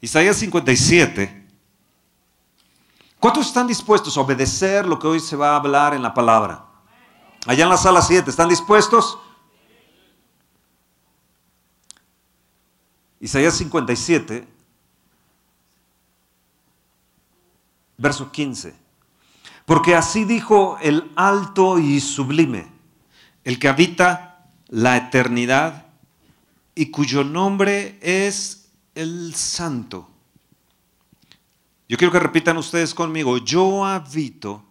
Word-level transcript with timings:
Isaías 0.00 0.36
57. 0.36 1.46
¿Cuántos 3.18 3.48
están 3.48 3.66
dispuestos 3.66 4.16
a 4.16 4.20
obedecer 4.20 4.86
lo 4.86 4.98
que 4.98 5.08
hoy 5.08 5.20
se 5.20 5.34
va 5.34 5.52
a 5.52 5.56
hablar 5.56 5.92
en 5.92 6.02
la 6.02 6.14
palabra? 6.14 6.64
Allá 7.46 7.64
en 7.64 7.70
la 7.70 7.76
sala 7.76 8.00
7, 8.00 8.30
¿están 8.30 8.48
dispuestos? 8.48 9.18
Isaías 13.20 13.54
57, 13.54 14.46
verso 17.96 18.30
15. 18.30 18.76
Porque 19.66 19.96
así 19.96 20.24
dijo 20.24 20.78
el 20.80 21.10
alto 21.16 21.80
y 21.80 22.00
sublime, 22.00 22.70
el 23.42 23.58
que 23.58 23.68
habita 23.68 24.46
la 24.68 24.96
eternidad 24.96 25.86
y 26.76 26.92
cuyo 26.92 27.24
nombre 27.24 27.98
es 28.00 28.57
el 28.98 29.32
santo. 29.36 30.08
Yo 31.88 31.96
quiero 31.96 32.10
que 32.10 32.18
repitan 32.18 32.56
ustedes 32.56 32.92
conmigo, 32.92 33.38
yo 33.38 33.84
habito 33.84 34.64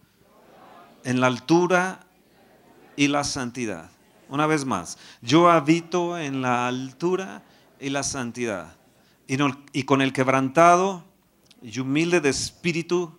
en 1.02 1.18
la 1.18 1.28
altura 1.28 2.06
y 2.94 3.08
la 3.08 3.24
santidad. 3.24 3.90
Una 4.28 4.46
vez 4.46 4.66
más, 4.66 4.98
yo 5.22 5.50
habito 5.50 6.18
en 6.18 6.42
la 6.42 6.68
altura 6.68 7.42
y 7.80 7.88
la 7.88 8.02
santidad. 8.02 8.76
Y, 9.26 9.82
con 9.84 10.02
el 10.02 10.12
quebrantado 10.12 11.04
y 11.62 11.78
humilde 11.78 12.20
de 12.20 12.28
espíritu 12.28 13.18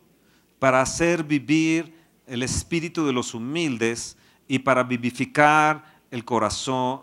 para 0.60 0.80
hacer 0.80 1.24
vivir 1.24 1.92
el 2.28 2.44
espíritu 2.44 3.04
de 3.04 3.12
los 3.12 3.34
humildes 3.34 4.16
y 4.46 4.60
para 4.60 4.84
vivificar 4.84 6.00
el 6.12 6.24
corazón 6.24 7.00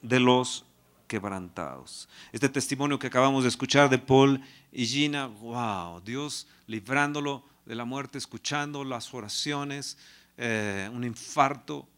de 0.00 0.20
los 0.20 0.64
quebrantados. 1.08 2.08
Este 2.30 2.48
testimonio 2.48 2.98
que 2.98 3.08
acabamos 3.08 3.42
de 3.42 3.48
escuchar 3.48 3.90
de 3.90 3.98
Paul 3.98 4.40
y 4.70 4.86
Gina, 4.86 5.26
wow, 5.26 6.00
Dios 6.02 6.46
librándolo 6.68 7.42
de 7.66 7.74
la 7.74 7.84
muerte, 7.84 8.18
escuchando 8.18 8.84
las 8.84 9.12
oraciones, 9.12 9.98
eh, 10.36 10.88
un 10.92 11.02
infarto. 11.02 11.88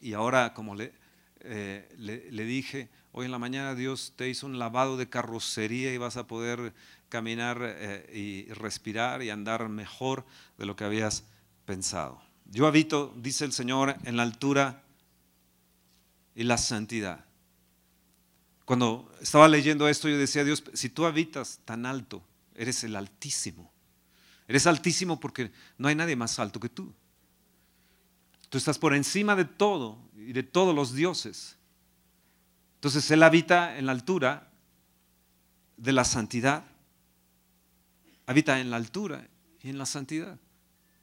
Y 0.00 0.12
ahora, 0.12 0.52
como 0.52 0.74
le, 0.74 0.92
eh, 1.40 1.88
le, 1.98 2.44
dije, 2.44 2.90
hoy 3.12 3.26
en 3.26 3.32
la 3.32 3.38
mañana 3.38 3.74
Dios 3.74 4.12
te 4.16 4.28
hizo 4.28 4.46
un 4.46 4.58
lavado 4.58 4.96
de 4.96 5.08
carrocería 5.08 5.94
y 5.94 5.98
vas 5.98 6.16
a 6.16 6.26
poder 6.26 6.74
caminar 7.08 7.58
eh, 7.62 8.10
y 8.12 8.52
respirar 8.52 9.22
y 9.22 9.30
andar 9.30 9.68
mejor 9.68 10.26
de 10.58 10.66
lo 10.66 10.76
que 10.76 10.84
habías 10.84 11.24
pensado. 11.64 12.20
Yo 12.46 12.66
habito, 12.66 13.14
dice 13.16 13.44
el 13.44 13.52
Señor, 13.52 13.96
en 14.04 14.16
la 14.16 14.24
altura 14.24 14.82
y 16.34 16.42
la 16.44 16.58
santidad. 16.58 17.24
Cuando 18.64 19.12
estaba 19.20 19.48
leyendo 19.48 19.88
esto, 19.88 20.08
yo 20.08 20.16
decía, 20.16 20.44
Dios, 20.44 20.64
si 20.72 20.88
tú 20.88 21.04
habitas 21.04 21.60
tan 21.64 21.84
alto, 21.84 22.22
eres 22.54 22.82
el 22.84 22.96
altísimo. 22.96 23.70
Eres 24.48 24.66
altísimo 24.66 25.20
porque 25.20 25.52
no 25.78 25.88
hay 25.88 25.94
nadie 25.94 26.16
más 26.16 26.38
alto 26.38 26.60
que 26.60 26.68
tú. 26.68 26.92
Tú 28.48 28.58
estás 28.58 28.78
por 28.78 28.94
encima 28.94 29.34
de 29.34 29.44
todo 29.44 29.98
y 30.16 30.32
de 30.32 30.42
todos 30.42 30.74
los 30.74 30.94
dioses. 30.94 31.56
Entonces 32.76 33.10
Él 33.10 33.22
habita 33.22 33.78
en 33.78 33.86
la 33.86 33.92
altura 33.92 34.50
de 35.76 35.92
la 35.92 36.04
santidad. 36.04 36.64
Habita 38.26 38.60
en 38.60 38.70
la 38.70 38.76
altura 38.76 39.28
y 39.62 39.70
en 39.70 39.78
la 39.78 39.86
santidad. 39.86 40.38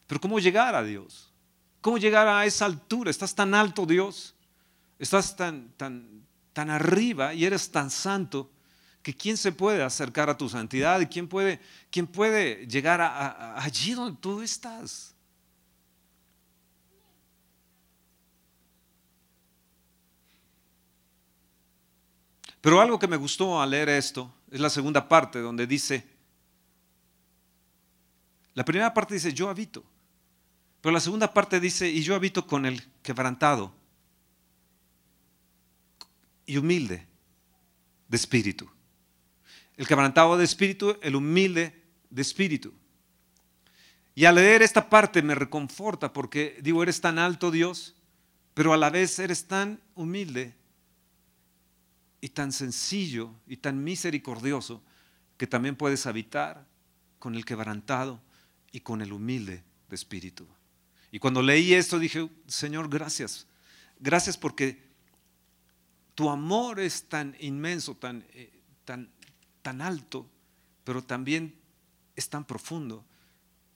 Pero 0.07 0.21
¿cómo 0.21 0.39
llegar 0.39 0.75
a 0.75 0.83
Dios? 0.83 1.31
¿Cómo 1.81 1.97
llegar 1.97 2.27
a 2.27 2.45
esa 2.45 2.65
altura? 2.65 3.09
Estás 3.09 3.33
tan 3.33 3.53
alto, 3.53 3.85
Dios. 3.85 4.35
Estás 4.99 5.35
tan, 5.35 5.73
tan, 5.77 6.25
tan 6.53 6.69
arriba 6.69 7.33
y 7.33 7.45
eres 7.45 7.71
tan 7.71 7.89
santo 7.89 8.51
que 9.01 9.15
quién 9.15 9.37
se 9.37 9.51
puede 9.51 9.83
acercar 9.83 10.29
a 10.29 10.37
tu 10.37 10.47
santidad 10.47 10.99
y 10.99 11.07
quién 11.07 11.27
puede, 11.27 11.59
quién 11.89 12.05
puede 12.05 12.67
llegar 12.67 13.01
allí 13.57 13.93
donde 13.93 14.19
tú 14.19 14.41
estás. 14.41 15.15
Pero 22.61 22.79
algo 22.79 22.99
que 22.99 23.07
me 23.07 23.17
gustó 23.17 23.59
al 23.59 23.71
leer 23.71 23.89
esto 23.89 24.31
es 24.51 24.59
la 24.59 24.69
segunda 24.69 25.09
parte 25.09 25.39
donde 25.39 25.65
dice, 25.65 26.07
la 28.53 28.63
primera 28.63 28.93
parte 28.93 29.15
dice, 29.15 29.33
yo 29.33 29.49
habito, 29.49 29.83
pero 30.79 30.93
la 30.93 30.99
segunda 30.99 31.33
parte 31.33 31.59
dice, 31.59 31.89
y 31.89 32.03
yo 32.03 32.13
habito 32.13 32.45
con 32.45 32.67
el 32.67 32.83
quebrantado 33.01 33.73
y 36.45 36.57
humilde 36.57 37.07
de 38.07 38.17
espíritu. 38.17 38.69
El 39.77 39.87
quebrantado 39.87 40.37
de 40.37 40.43
espíritu, 40.43 40.97
el 41.01 41.15
humilde 41.15 41.81
de 42.09 42.21
espíritu. 42.21 42.73
Y 44.13 44.25
al 44.25 44.35
leer 44.35 44.61
esta 44.61 44.89
parte 44.89 45.21
me 45.21 45.35
reconforta 45.35 46.11
porque 46.11 46.59
digo, 46.61 46.83
eres 46.83 46.99
tan 47.01 47.17
alto 47.17 47.49
Dios, 47.49 47.95
pero 48.53 48.73
a 48.73 48.77
la 48.77 48.89
vez 48.89 49.17
eres 49.19 49.47
tan 49.47 49.79
humilde 49.95 50.53
y 52.19 52.29
tan 52.29 52.51
sencillo 52.51 53.33
y 53.47 53.57
tan 53.57 53.83
misericordioso 53.83 54.83
que 55.37 55.47
también 55.47 55.75
puedes 55.75 56.05
habitar 56.05 56.67
con 57.17 57.35
el 57.35 57.45
quebrantado 57.45 58.21
y 58.71 58.81
con 58.81 59.01
el 59.01 59.13
humilde 59.13 59.63
de 59.89 59.95
espíritu. 59.95 60.47
Y 61.11 61.19
cuando 61.19 61.41
leí 61.41 61.73
esto 61.73 61.97
dije, 61.97 62.29
Señor, 62.47 62.89
gracias. 62.89 63.47
Gracias 63.99 64.37
porque 64.37 64.90
tu 66.15 66.29
amor 66.29 66.79
es 66.79 67.05
tan 67.07 67.35
inmenso, 67.39 67.95
tan, 67.95 68.25
eh, 68.33 68.51
tan, 68.85 69.09
tan 69.61 69.81
alto, 69.81 70.27
pero 70.83 71.03
también 71.03 71.55
es 72.15 72.29
tan 72.29 72.45
profundo 72.45 73.05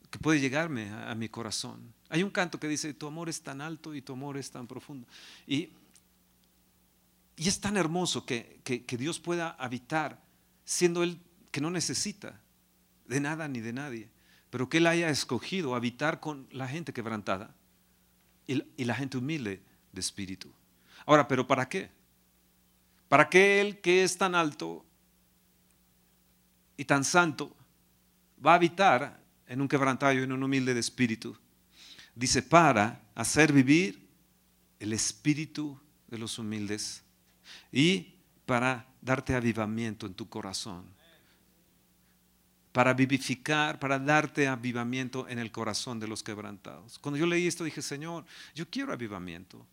que 0.09 0.19
puede 0.19 0.40
llegarme 0.40 0.90
a, 0.91 1.13
mi 1.16 1.29
corazón. 1.29 1.94
Hay 2.09 2.23
un 2.23 2.29
canto 2.29 2.59
que 2.59 2.68
dice, 2.68 2.94
tu 2.94 3.07
amor 3.07 3.29
es 3.29 3.41
tan 3.41 3.62
alto 3.62 3.96
y 3.96 4.01
tu 4.01 4.13
amor 4.13 4.38
es 4.38 4.51
tan 4.51 4.68
profundo. 4.68 5.07
Y, 5.47 5.69
y 7.35 7.47
es 7.47 7.59
tan 7.59 7.78
hermoso 7.78 8.25
que, 8.25 8.62
que, 8.63 8.97
Dios 8.97 9.19
pueda 9.19 9.50
habitar 9.52 10.22
siendo 10.63 11.03
Él 11.03 11.19
que 11.52 11.62
no 11.62 11.69
necesita 11.69 12.40
de 13.07 13.19
nada 13.19 13.47
ni 13.47 13.59
de 13.59 13.73
nadie, 13.73 14.09
pero 14.50 14.69
que 14.69 14.78
Él 14.78 14.88
haya 14.88 15.09
escogido 15.09 15.75
habitar 15.75 16.19
con 16.19 16.47
la 16.52 16.67
gente 16.67 16.94
quebrantada 16.94 17.53
y, 18.47 18.63
y 18.78 18.85
la 18.85 18.96
gente 18.96 19.17
humilde 19.17 19.62
de 19.91 20.00
espíritu. 20.00 20.52
Ahora, 21.06 21.28
¿pero 21.28 21.46
para 21.47 21.67
qué? 21.67 21.94
Para 23.07 23.29
que 23.29 23.61
Él 23.61 23.79
que 23.81 24.03
es 24.03 24.17
tan 24.17 24.35
alto 24.35 24.85
y 26.77 26.85
tan 26.85 27.03
santo 27.03 27.55
va 28.45 28.53
a 28.53 28.55
habitar 28.55 29.19
en 29.47 29.61
un 29.61 29.67
quebrantado 29.67 30.13
y 30.13 30.23
en 30.23 30.31
un 30.31 30.43
humilde 30.43 30.73
de 30.73 30.79
espíritu. 30.79 31.38
Dice, 32.16 32.41
para 32.41 33.01
hacer 33.13 33.51
vivir 33.51 34.07
el 34.79 34.93
espíritu 34.93 35.79
de 36.07 36.17
los 36.17 36.39
humildes 36.39 37.03
y 37.71 38.13
para 38.45 38.88
darte 39.01 39.35
avivamiento 39.35 40.05
en 40.05 40.13
tu 40.13 40.27
corazón. 40.29 40.85
Para 42.72 42.93
vivificar, 42.93 43.79
para 43.79 43.99
darte 43.99 44.47
avivamiento 44.47 45.27
en 45.29 45.39
el 45.39 45.51
corazón 45.51 45.99
de 45.99 46.07
los 46.07 46.23
quebrantados. 46.23 46.99
Cuando 46.99 47.17
yo 47.17 47.25
leí 47.25 47.47
esto 47.47 47.63
dije, 47.63 47.81
Señor, 47.81 48.25
yo 48.53 48.69
quiero 48.69 48.91
avivamiento. 48.91 49.66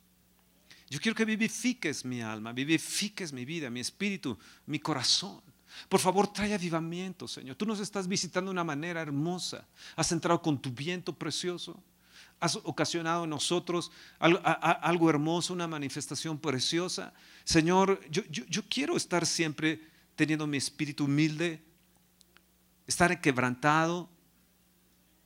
Yo 0.92 1.00
quiero 1.00 1.16
que 1.16 1.24
vivifiques 1.24 2.04
mi 2.04 2.20
alma, 2.20 2.52
vivifiques 2.52 3.32
mi 3.32 3.46
vida, 3.46 3.70
mi 3.70 3.80
espíritu, 3.80 4.38
mi 4.66 4.78
corazón. 4.78 5.40
Por 5.88 5.98
favor, 5.98 6.30
trae 6.30 6.52
avivamiento, 6.52 7.26
Señor. 7.26 7.56
Tú 7.56 7.64
nos 7.64 7.80
estás 7.80 8.06
visitando 8.06 8.50
de 8.50 8.52
una 8.52 8.62
manera 8.62 9.00
hermosa. 9.00 9.66
Has 9.96 10.12
entrado 10.12 10.42
con 10.42 10.60
tu 10.60 10.70
viento 10.70 11.14
precioso. 11.14 11.82
Has 12.38 12.56
ocasionado 12.56 13.24
en 13.24 13.30
nosotros 13.30 13.90
algo, 14.18 15.08
hermoso, 15.08 15.54
una 15.54 15.66
manifestación 15.66 16.38
preciosa. 16.38 17.14
Señor, 17.42 17.98
yo, 18.10 18.22
yo 18.28 18.62
quiero 18.68 18.94
estar 18.94 19.24
siempre 19.24 19.80
teniendo 20.14 20.46
mi 20.46 20.58
espíritu 20.58 21.06
humilde, 21.06 21.64
estar 22.86 23.18
quebrantado, 23.18 24.10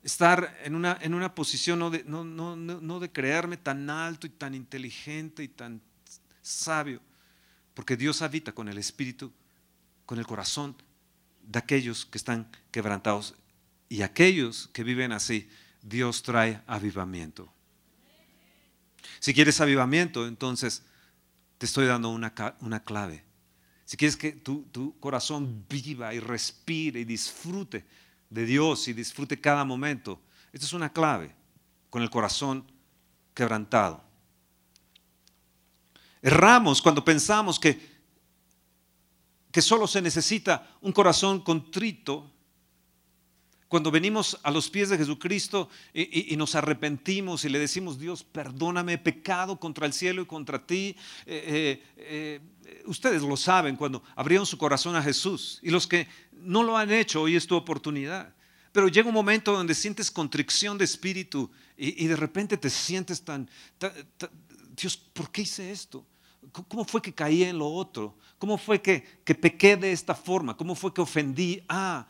estar 0.07 0.57
en 0.63 0.77
una, 0.77 0.97
en 1.01 1.15
una 1.15 1.35
posición 1.35 1.81
no 1.81 1.91
de, 1.91 2.05
no, 2.05 2.23
no, 2.23 2.55
no 2.55 3.01
de 3.01 3.11
creerme 3.11 3.57
tan 3.57 3.91
alto 3.91 4.29
y 4.29 4.31
tan 4.31 4.55
inteligente 4.55 5.43
y 5.43 5.49
tan 5.49 5.83
sabio, 6.43 7.01
porque 7.75 7.97
Dios 7.97 8.23
habita 8.23 8.53
con 8.53 8.69
el 8.69 8.79
espíritu, 8.79 9.33
con 10.07 10.21
el 10.21 10.27
corazón 10.27 10.77
de 11.43 11.59
aquellos 11.59 12.07
que 12.07 12.19
están 12.19 12.49
quebrantados 12.71 13.35
y 13.89 14.03
aquellos 14.03 14.71
que 14.73 14.85
viven 14.85 15.11
así, 15.11 15.49
Dios 15.83 16.23
trae 16.23 16.63
avivamiento. 16.69 17.53
Si 19.19 19.35
quieres 19.35 19.61
avivamiento, 19.61 20.29
entonces 20.29 20.85
te 21.59 21.67
estoy 21.67 21.87
dando 21.87 22.11
una, 22.11 22.33
una 22.61 22.85
clave. 22.85 23.25
Si 23.85 23.97
quieres 23.97 24.17
que 24.17 24.31
tu, 24.31 24.63
tu 24.71 24.97
corazón 25.01 25.65
viva 25.69 26.15
y 26.15 26.21
respire 26.21 27.01
y 27.01 27.05
disfrute 27.05 27.85
de 28.31 28.45
Dios 28.45 28.89
y 28.89 28.93
disfrute 28.93 29.41
cada 29.41 29.65
momento. 29.65 30.21
Esta 30.53 30.67
es 30.67 30.73
una 30.73 30.93
clave, 30.93 31.35
con 31.91 32.03
el 32.03 32.11
corazón 32.11 32.65
quebrantado. 33.35 34.03
Erramos 36.23 36.83
cuando 36.83 37.05
pensamos 37.05 37.61
que, 37.61 37.79
que 39.53 39.63
solo 39.63 39.87
se 39.87 40.03
necesita 40.03 40.77
un 40.81 40.93
corazón 40.93 41.41
contrito. 41.41 42.33
Cuando 43.69 43.91
venimos 43.91 44.39
a 44.43 44.51
los 44.51 44.71
pies 44.71 44.89
de 44.89 44.99
Jesucristo 44.99 45.69
y, 45.93 46.35
nos 46.37 46.55
arrepentimos 46.55 47.45
y 47.45 47.49
le 47.49 47.59
decimos, 47.59 47.99
Dios, 47.99 48.25
perdóname, 48.25 48.97
pecado 48.97 49.59
contra 49.59 49.87
el 49.87 49.93
cielo 49.93 50.23
y 50.23 50.27
contra 50.27 50.65
ti. 50.65 50.97
Eh, 51.27 51.83
eh, 51.97 52.41
eh, 52.65 52.83
ustedes 52.87 53.23
lo 53.23 53.37
saben 53.37 53.77
cuando 53.77 54.03
abrieron 54.15 54.47
su 54.47 54.57
corazón 54.57 54.97
a 54.97 55.03
Jesús. 55.03 55.59
Y 55.63 55.71
los 55.71 55.87
que 55.87 56.07
no 56.47 56.63
lo 56.63 56.77
han 56.77 56.91
hecho, 56.91 57.23
hoy 57.23 57.37
es 57.37 57.47
tu 57.47 57.57
oportunidad. 57.57 58.35
Pero 58.73 58.89
llega 58.89 59.09
un 59.09 59.15
momento 59.15 59.53
donde 59.53 59.75
sientes 59.75 60.11
contrición 60.11 60.79
de 60.79 60.85
espíritu 60.85 61.51
y, 61.77 62.07
de 62.07 62.17
repente 62.17 62.57
te 62.57 62.71
sientes 62.71 63.23
tan, 63.23 63.49
Dios, 64.77 64.97
¿por 64.97 65.31
qué 65.31 65.43
hice 65.43 65.71
esto? 65.71 66.07
¿Cómo 66.69 66.85
fue 66.85 67.03
que 67.03 67.13
caí 67.13 67.43
en 67.43 67.59
lo 67.59 67.69
otro? 67.69 68.17
¿Cómo 68.39 68.59
fue 68.59 68.81
que, 68.81 69.03
que 69.25 69.35
pequé 69.35 69.77
de 69.77 69.93
esta 69.93 70.15
forma? 70.15 70.57
¿Cómo 70.57 70.75
fue 70.75 70.93
que 70.93 71.01
ofendí 71.01 71.63
a, 71.69 72.07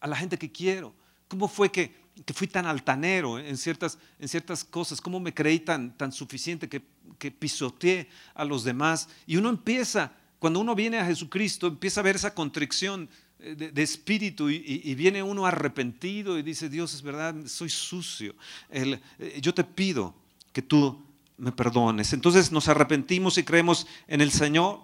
a 0.00 0.06
la 0.06 0.16
gente 0.16 0.38
que 0.38 0.50
quiero? 0.50 0.94
¿Cómo 1.28 1.48
fue 1.48 1.70
que, 1.70 1.94
que 2.24 2.32
fui 2.32 2.46
tan 2.46 2.66
altanero 2.66 3.38
en 3.38 3.56
ciertas, 3.56 3.98
en 4.18 4.28
ciertas 4.28 4.64
cosas? 4.64 5.00
¿Cómo 5.00 5.20
me 5.20 5.34
creí 5.34 5.60
tan, 5.60 5.96
tan 5.96 6.12
suficiente 6.12 6.68
que, 6.68 6.82
que 7.18 7.30
pisoteé 7.30 8.08
a 8.34 8.44
los 8.44 8.64
demás? 8.64 9.08
Y 9.26 9.36
uno 9.36 9.50
empieza, 9.50 10.12
cuando 10.38 10.60
uno 10.60 10.74
viene 10.74 10.98
a 10.98 11.06
Jesucristo, 11.06 11.66
empieza 11.66 12.00
a 12.00 12.04
ver 12.04 12.16
esa 12.16 12.34
contrición 12.34 13.08
eh, 13.40 13.54
de, 13.54 13.82
espíritu 13.82 14.50
y, 14.50 14.94
viene 14.94 15.22
uno 15.22 15.46
arrepentido 15.46 16.38
y 16.38 16.42
dice, 16.42 16.68
Dios, 16.68 16.94
es 16.94 17.02
verdad, 17.02 17.34
soy 17.46 17.70
sucio. 17.70 18.34
Eh, 18.70 19.00
yo 19.40 19.54
te 19.54 19.64
pido 19.64 20.14
que 20.52 20.62
tú 20.62 21.04
me 21.36 21.52
perdones. 21.52 22.12
Entonces 22.12 22.52
nos 22.52 22.68
arrepentimos 22.68 23.38
y 23.38 23.44
creemos 23.44 23.86
en 24.06 24.20
el 24.20 24.30
Señor. 24.30 24.80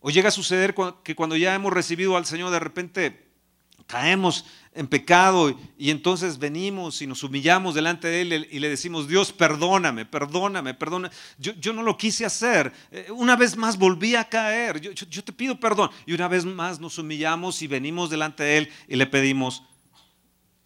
O 0.00 0.10
llega 0.10 0.28
a 0.28 0.32
suceder 0.32 0.74
que 1.02 1.14
cuando 1.14 1.36
ya 1.36 1.54
hemos 1.54 1.72
recibido 1.72 2.16
al 2.16 2.24
Señor, 2.24 2.50
de 2.50 2.58
repente 2.58 3.29
caemos 3.86 4.44
en 4.72 4.86
pecado 4.86 5.58
y 5.76 5.90
entonces 5.90 6.38
venimos 6.38 7.02
y 7.02 7.06
nos 7.06 7.22
humillamos 7.22 7.74
delante 7.74 8.08
de 8.08 8.22
Él 8.22 8.48
y 8.50 8.58
le 8.58 8.68
decimos, 8.68 9.08
Dios, 9.08 9.32
perdóname, 9.32 10.06
perdóname, 10.06 10.74
perdóname. 10.74 11.14
Yo, 11.38 11.72
no 11.72 11.82
lo 11.82 11.96
quise 11.98 12.24
hacer. 12.24 12.72
Eh, 12.90 13.08
una 13.10 13.36
vez 13.36 13.56
más 13.56 13.76
volví 13.76 14.14
a 14.14 14.28
caer. 14.28 14.80
Yo, 14.80 14.92
yo 14.92 15.24
te 15.24 15.32
pido 15.32 15.58
perdón. 15.58 15.90
Y 16.06 16.12
una 16.12 16.28
vez 16.28 16.44
más 16.44 16.78
nos 16.78 16.98
humillamos 16.98 17.62
y 17.62 17.66
venimos 17.66 18.10
delante 18.10 18.42
de 18.42 18.58
Él 18.58 18.72
y 18.88 18.96
le 18.96 19.06
pedimos 19.06 19.64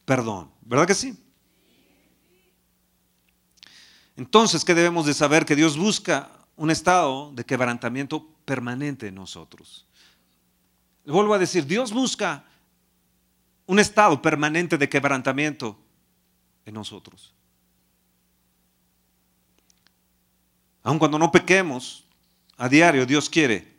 perdón. 0.05 0.51
¿Verdad 0.63 0.87
que 0.87 0.95
sí? 0.95 1.17
Entonces, 4.17 4.65
¿qué 4.65 4.75
debemos 4.75 5.07
de 5.07 5.15
saber? 5.15 5.45
Que 5.45 5.57
Dios 5.57 5.77
busca 5.77 6.31
un 6.57 6.71
estado 6.71 7.33
de 7.33 7.45
quebrantamiento 7.45 8.29
permanente 8.45 9.09
en 9.09 9.17
nosotros. 9.17 9.87
Le 11.05 11.13
vuelvo 11.13 11.35
a 11.35 11.39
decir, 11.39 11.67
Dios 11.67 11.93
busca 11.93 12.45
un 13.75 13.81
estado 13.81 14.23
permanente 14.23 14.79
de 14.79 14.89
quebrantamiento 14.89 15.77
en 16.65 16.75
nosotros. 16.75 17.35
Aun 20.85 20.99
cuando 20.99 21.19
no 21.19 21.33
pequemos 21.33 22.05
a 22.57 22.69
diario, 22.69 23.05
Dios 23.05 23.29
quiere 23.29 23.75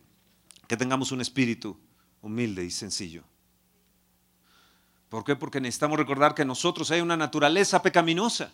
que 0.67 0.75
tengamos 0.75 1.13
un 1.13 1.21
espíritu 1.21 1.79
humilde 2.21 2.65
y 2.65 2.71
sencillo. 2.71 3.23
¿Por 5.07 5.23
qué? 5.23 5.35
Porque 5.37 5.61
necesitamos 5.61 5.97
recordar 5.97 6.35
que 6.35 6.43
nosotros 6.43 6.91
hay 6.91 6.99
una 6.99 7.15
naturaleza 7.15 7.81
pecaminosa. 7.81 8.51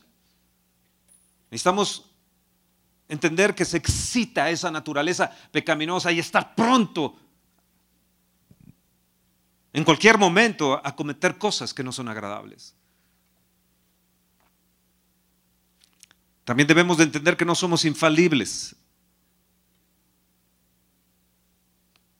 Necesitamos 1.49 2.05
entender 3.07 3.55
que 3.55 3.65
se 3.65 3.77
excita 3.77 4.51
esa 4.51 4.69
naturaleza 4.69 5.31
pecaminosa 5.51 6.11
y 6.11 6.19
estar 6.19 6.53
pronto 6.53 7.17
en 9.73 9.83
cualquier 9.83 10.17
momento 10.17 10.81
a 10.85 10.95
cometer 10.95 11.37
cosas 11.37 11.73
que 11.73 11.83
no 11.83 11.91
son 11.91 12.07
agradables. 12.09 12.75
También 16.43 16.67
debemos 16.67 16.97
de 16.97 17.05
entender 17.05 17.37
que 17.37 17.45
no 17.45 17.55
somos 17.55 17.85
infalibles. 17.85 18.75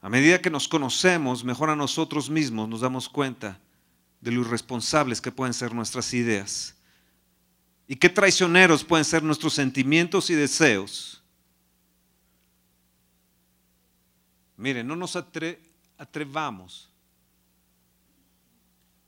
A 0.01 0.09
medida 0.09 0.41
que 0.41 0.49
nos 0.49 0.67
conocemos 0.67 1.43
mejor 1.43 1.69
a 1.69 1.75
nosotros 1.75 2.29
mismos, 2.29 2.69
nos 2.69 2.81
damos 2.81 3.09
cuenta 3.09 3.59
de 4.19 4.31
lo 4.31 4.41
irresponsables 4.41 5.19
que 5.19 5.31
pueden 5.31 5.53
ser 5.53 5.73
nuestras 5.73 6.13
ideas 6.13 6.75
y 7.87 7.95
qué 7.95 8.07
traicioneros 8.07 8.83
pueden 8.83 9.03
ser 9.03 9.21
nuestros 9.21 9.53
sentimientos 9.53 10.29
y 10.29 10.35
deseos. 10.35 11.21
Miren, 14.55 14.87
no 14.87 14.95
nos 14.95 15.15
atrevamos 15.97 16.90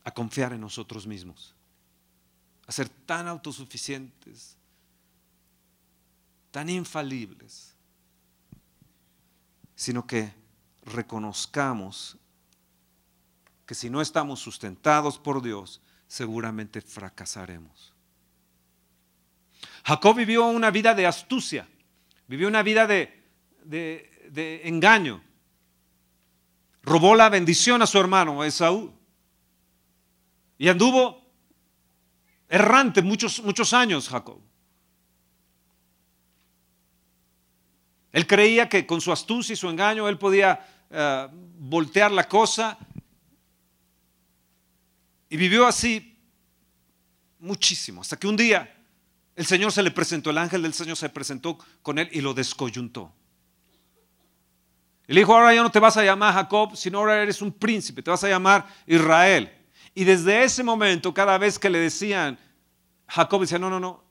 a 0.04 0.12
confiar 0.12 0.54
en 0.54 0.62
nosotros 0.62 1.08
mismos, 1.08 1.56
a 2.68 2.72
ser 2.72 2.90
tan 2.90 3.28
autosuficientes, 3.28 4.58
tan 6.52 6.70
infalibles, 6.70 7.74
sino 9.76 10.06
que 10.06 10.34
reconozcamos 10.86 12.18
que 13.66 13.76
si 13.76 13.90
no 13.90 14.02
estamos 14.02 14.40
sustentados 14.40 15.18
por 15.18 15.42
Dios, 15.42 15.82
seguramente 16.08 16.82
fracasaremos. 16.82 17.94
Jacob 19.86 20.16
vivió 20.16 20.46
una 20.46 20.72
vida 20.72 20.94
de 20.94 21.06
astucia, 21.06 21.68
vivió 22.28 22.48
una 22.48 22.64
vida 22.64 22.88
de, 22.88 24.62
engaño. 24.64 25.24
Robó 26.82 27.16
la 27.16 27.30
bendición 27.30 27.82
a 27.82 27.88
su 27.88 27.98
hermano 28.00 28.44
Esaú. 28.44 28.94
Y 30.64 30.70
anduvo 30.70 31.22
errante 32.48 33.02
muchos, 33.02 33.44
muchos 33.44 33.74
años 33.74 34.08
Jacob. 34.08 34.40
Él 38.14 38.26
creía 38.26 38.70
que 38.70 38.86
con 38.88 39.02
su 39.02 39.12
astucia 39.12 39.52
y 39.52 39.56
su 39.58 39.68
engaño 39.68 40.08
él 40.08 40.18
podía 40.18 40.66
eh, 40.90 41.28
voltear 41.60 42.14
la 42.14 42.30
cosa. 42.30 42.78
Y 45.28 45.36
vivió 45.36 45.68
así 45.68 46.18
muchísimo, 47.40 48.00
hasta 48.00 48.16
que 48.16 48.28
un 48.28 48.38
día 48.38 48.74
el 49.36 49.46
Señor 49.46 49.74
se 49.74 49.84
le 49.84 49.92
presentó, 49.92 50.30
el 50.30 50.38
ángel 50.38 50.62
del 50.62 50.74
Señor 50.74 50.96
se 50.96 51.10
presentó 51.10 51.58
con 51.82 52.00
él 52.00 52.08
y 52.14 52.22
lo 52.22 52.34
descoyuntó. 52.34 53.14
Y 55.10 55.14
le 55.14 55.20
dijo, 55.20 55.36
ahora 55.36 55.54
ya 55.54 55.62
no 55.62 55.72
te 55.72 55.80
vas 55.80 55.98
a 55.98 56.06
llamar 56.06 56.34
Jacob, 56.34 56.78
sino 56.78 57.00
ahora 57.00 57.22
eres 57.22 57.42
un 57.42 57.52
príncipe, 57.52 58.02
te 58.02 58.12
vas 58.12 58.24
a 58.24 58.30
llamar 58.30 58.66
Israel. 58.88 59.60
Y 59.96 60.04
desde 60.04 60.44
ese 60.44 60.64
momento, 60.64 61.14
cada 61.14 61.38
vez 61.38 61.60
que 61.60 61.70
le 61.70 61.80
decían, 61.80 62.40
Jacob 63.08 63.42
decía, 63.42 63.60
no, 63.60 63.70
no, 63.70 63.80
no, 63.80 64.04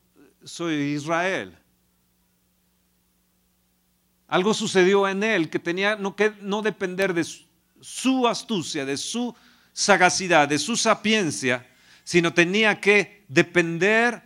soy 0.45 0.75
Israel. 0.75 1.59
Algo 4.29 4.55
sucedió 4.55 5.09
en 5.09 5.23
él 5.23 5.51
que 5.51 5.59
tenía 5.59 5.97
no, 5.97 6.17
que, 6.17 6.33
no 6.41 6.63
depender 6.63 7.13
de 7.13 7.27
su 7.81 8.29
astucia, 8.29 8.85
de 8.85 8.97
su 8.97 9.35
sagacidad, 9.73 10.49
de 10.49 10.59
su 10.59 10.77
sapiencia, 10.77 11.69
sino 12.05 12.33
tenía 12.33 12.81
que 12.81 13.25
depender 13.29 14.23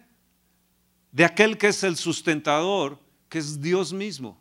de 1.11 1.25
aquel 1.25 1.57
que 1.57 1.69
es 1.69 1.83
el 1.83 1.97
sustentador, 1.97 3.01
que 3.29 3.39
es 3.39 3.61
Dios 3.61 3.93
mismo. 3.93 4.41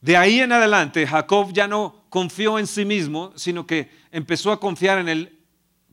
De 0.00 0.16
ahí 0.18 0.40
en 0.40 0.52
adelante, 0.52 1.06
Jacob 1.06 1.50
ya 1.52 1.66
no 1.66 2.04
confió 2.10 2.58
en 2.58 2.66
sí 2.66 2.84
mismo, 2.84 3.32
sino 3.36 3.66
que 3.66 3.90
empezó 4.10 4.52
a 4.52 4.60
confiar 4.60 4.98
en 4.98 5.08
el, 5.08 5.33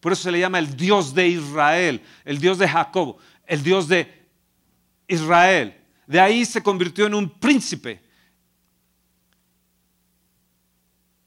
por 0.01 0.11
eso 0.11 0.23
se 0.23 0.31
le 0.31 0.39
llama 0.39 0.59
el 0.59 0.75
Dios 0.75 1.13
de 1.13 1.29
Israel, 1.29 2.03
el 2.25 2.39
Dios 2.39 2.57
de 2.57 2.67
Jacob, 2.67 3.17
el 3.45 3.63
Dios 3.63 3.87
de 3.87 4.27
Israel. 5.07 5.77
De 6.07 6.19
ahí 6.19 6.43
se 6.43 6.61
convirtió 6.61 7.05
en 7.05 7.13
un 7.13 7.29
príncipe. 7.29 8.01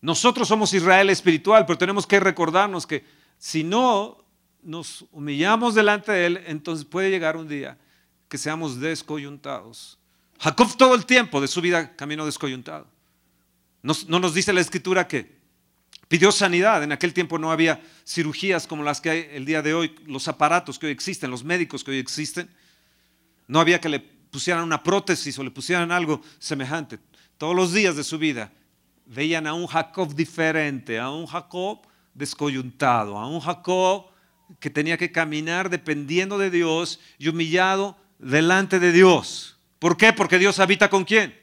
Nosotros 0.02 0.47
somos 0.47 0.75
Israel 0.75 1.09
espiritual, 1.09 1.64
pero 1.64 1.78
tenemos 1.78 2.07
que 2.07 2.21
recordarnos 2.21 2.87
que 2.87 3.07
si 3.38 3.64
no 3.64 4.23
nos 4.62 5.07
humillamos 5.12 5.75
delante 5.75 6.12
de 6.12 6.26
Él, 6.26 6.45
entonces 6.47 6.85
puede 6.85 7.09
llegar 7.09 7.37
un 7.38 7.49
día 7.49 7.78
que 8.28 8.37
seamos 8.37 8.81
descoyuntados. 8.81 9.99
Jacob 10.40 10.76
todo 10.76 10.95
el 10.95 11.07
tiempo 11.07 11.40
de 11.40 11.49
su 11.49 11.61
vida 11.61 11.95
caminó 11.97 12.26
descoyuntado. 12.26 12.87
No, 13.83 14.19
nos 14.19 14.35
dice 14.35 14.52
la 14.52 14.61
escritura 14.61 15.07
que 15.07 15.34
pidió 16.14 16.30
sanidad. 16.30 16.85
En 16.85 16.92
aquel 16.92 17.12
tiempo 17.12 17.40
no 17.40 17.50
había 17.50 17.83
cirugías 18.06 18.68
como 18.68 18.85
las 18.85 19.00
que 19.00 19.11
hay 19.11 19.28
el 19.33 19.44
día 19.44 19.62
de 19.62 19.75
hoy, 19.75 19.97
los 20.06 20.28
aparatos 20.28 20.78
que 20.78 20.87
hoy 20.87 20.92
existen, 20.92 21.28
los 21.28 21.42
médicos 21.42 21.83
que 21.83 21.90
hoy 21.90 21.99
existen. 21.99 22.49
No 23.49 23.59
había 23.59 23.80
que 23.80 23.88
le 23.88 23.99
pusieran 23.99 24.62
una 24.62 24.80
prótesis 24.80 25.37
o 25.40 25.42
le 25.42 25.50
pusieran 25.50 25.90
algo 25.90 26.23
semejante. 26.38 27.00
Todos 27.37 27.56
los 27.56 27.73
días 27.73 27.97
de 27.97 28.04
su 28.04 28.16
vida 28.16 28.52
veían 29.06 29.49
a 29.49 29.54
un 29.54 29.66
Jacob 29.66 30.14
diferente, 30.14 31.00
a 31.00 31.11
un 31.11 31.26
Jacob 31.26 31.80
descoyuntado, 32.14 33.18
a 33.18 33.26
un 33.26 33.40
Jacob 33.40 34.06
que 34.61 34.71
tenía 34.71 34.97
que 34.97 35.11
caminar 35.11 35.68
dependiendo 35.68 36.38
de 36.38 36.49
Dios 36.49 37.00
y 37.18 37.26
humillado 37.26 37.99
delante 38.21 38.78
de 38.78 38.92
Dios. 38.92 39.59
¿Por 39.80 39.97
qué? 39.97 40.12
Porque 40.12 40.38
Dios 40.38 40.61
habita 40.61 40.88
con 40.88 41.02
quién? 41.02 41.37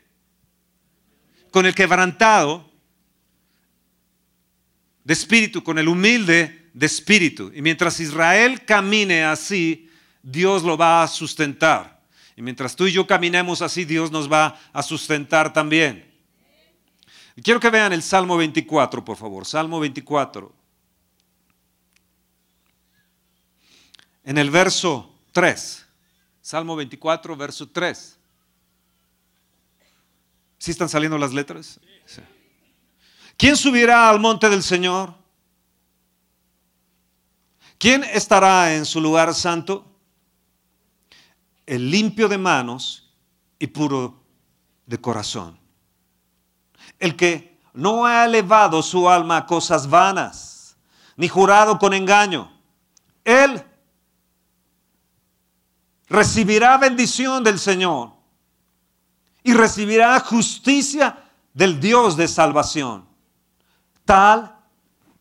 Con 1.51 1.66
el 1.66 1.75
quebrantado 1.75 2.71
de 5.12 5.13
espíritu 5.13 5.62
con 5.62 5.77
el 5.77 5.89
humilde 5.89 6.70
de 6.72 6.86
espíritu. 6.86 7.51
Y 7.53 7.62
mientras 7.62 8.00
Israel 8.00 8.63
camine 8.63 9.25
así, 9.25 9.89
Dios 10.24 10.63
lo 10.63 10.77
va 10.77 11.03
a 11.03 11.08
sustentar. 11.10 12.01
Y 12.38 12.41
mientras 12.41 12.77
tú 12.77 12.88
y 12.88 12.94
yo 12.94 13.06
caminemos 13.06 13.62
así, 13.62 13.84
Dios 13.84 14.10
nos 14.10 14.32
va 14.32 14.58
a 14.72 14.82
sustentar 14.82 15.51
también. 15.51 16.10
quiero 17.44 17.60
que 17.60 17.70
vean 17.70 17.91
el 17.91 18.01
Salmo 18.01 18.38
24, 18.38 19.03
por 19.03 19.18
favor. 19.18 19.46
Salmo 19.46 19.82
24. 19.82 20.56
En 24.24 24.38
el 24.38 24.50
verso 24.50 25.13
3. 25.34 25.86
Salmo 26.41 26.77
24, 26.77 27.36
verso 27.36 27.68
3. 27.68 28.18
¿Sí 30.58 30.72
están 30.72 30.88
saliendo 30.88 31.18
las 31.18 31.34
letras? 31.34 31.82
¿Quién 33.42 33.58
subirá 33.58 34.08
al 34.08 34.20
monte 34.20 34.48
del 34.52 34.62
Señor? 34.62 35.16
¿Quién 37.80 38.04
estará 38.04 38.76
en 38.76 38.86
su 38.86 39.02
lugar 39.02 39.34
santo? 39.34 39.84
El 41.66 41.90
limpio 41.90 42.30
de 42.30 42.38
manos 42.38 43.12
y 43.58 43.66
puro 43.66 44.22
de 44.86 45.02
corazón. 45.02 45.58
El 47.00 47.16
que 47.16 47.60
no 47.74 48.06
ha 48.06 48.26
elevado 48.26 48.84
su 48.84 49.10
alma 49.10 49.38
a 49.38 49.46
cosas 49.48 49.90
vanas, 49.90 50.78
ni 51.16 51.28
jurado 51.28 51.80
con 51.80 51.96
engaño. 51.96 52.56
Él 53.24 53.66
recibirá 56.08 56.78
bendición 56.78 57.44
del 57.44 57.58
Señor 57.58 58.12
y 59.42 59.54
recibirá 59.54 60.20
justicia 60.20 61.28
del 61.56 61.80
Dios 61.80 62.16
de 62.16 62.28
salvación. 62.28 63.10
Tal 64.12 64.53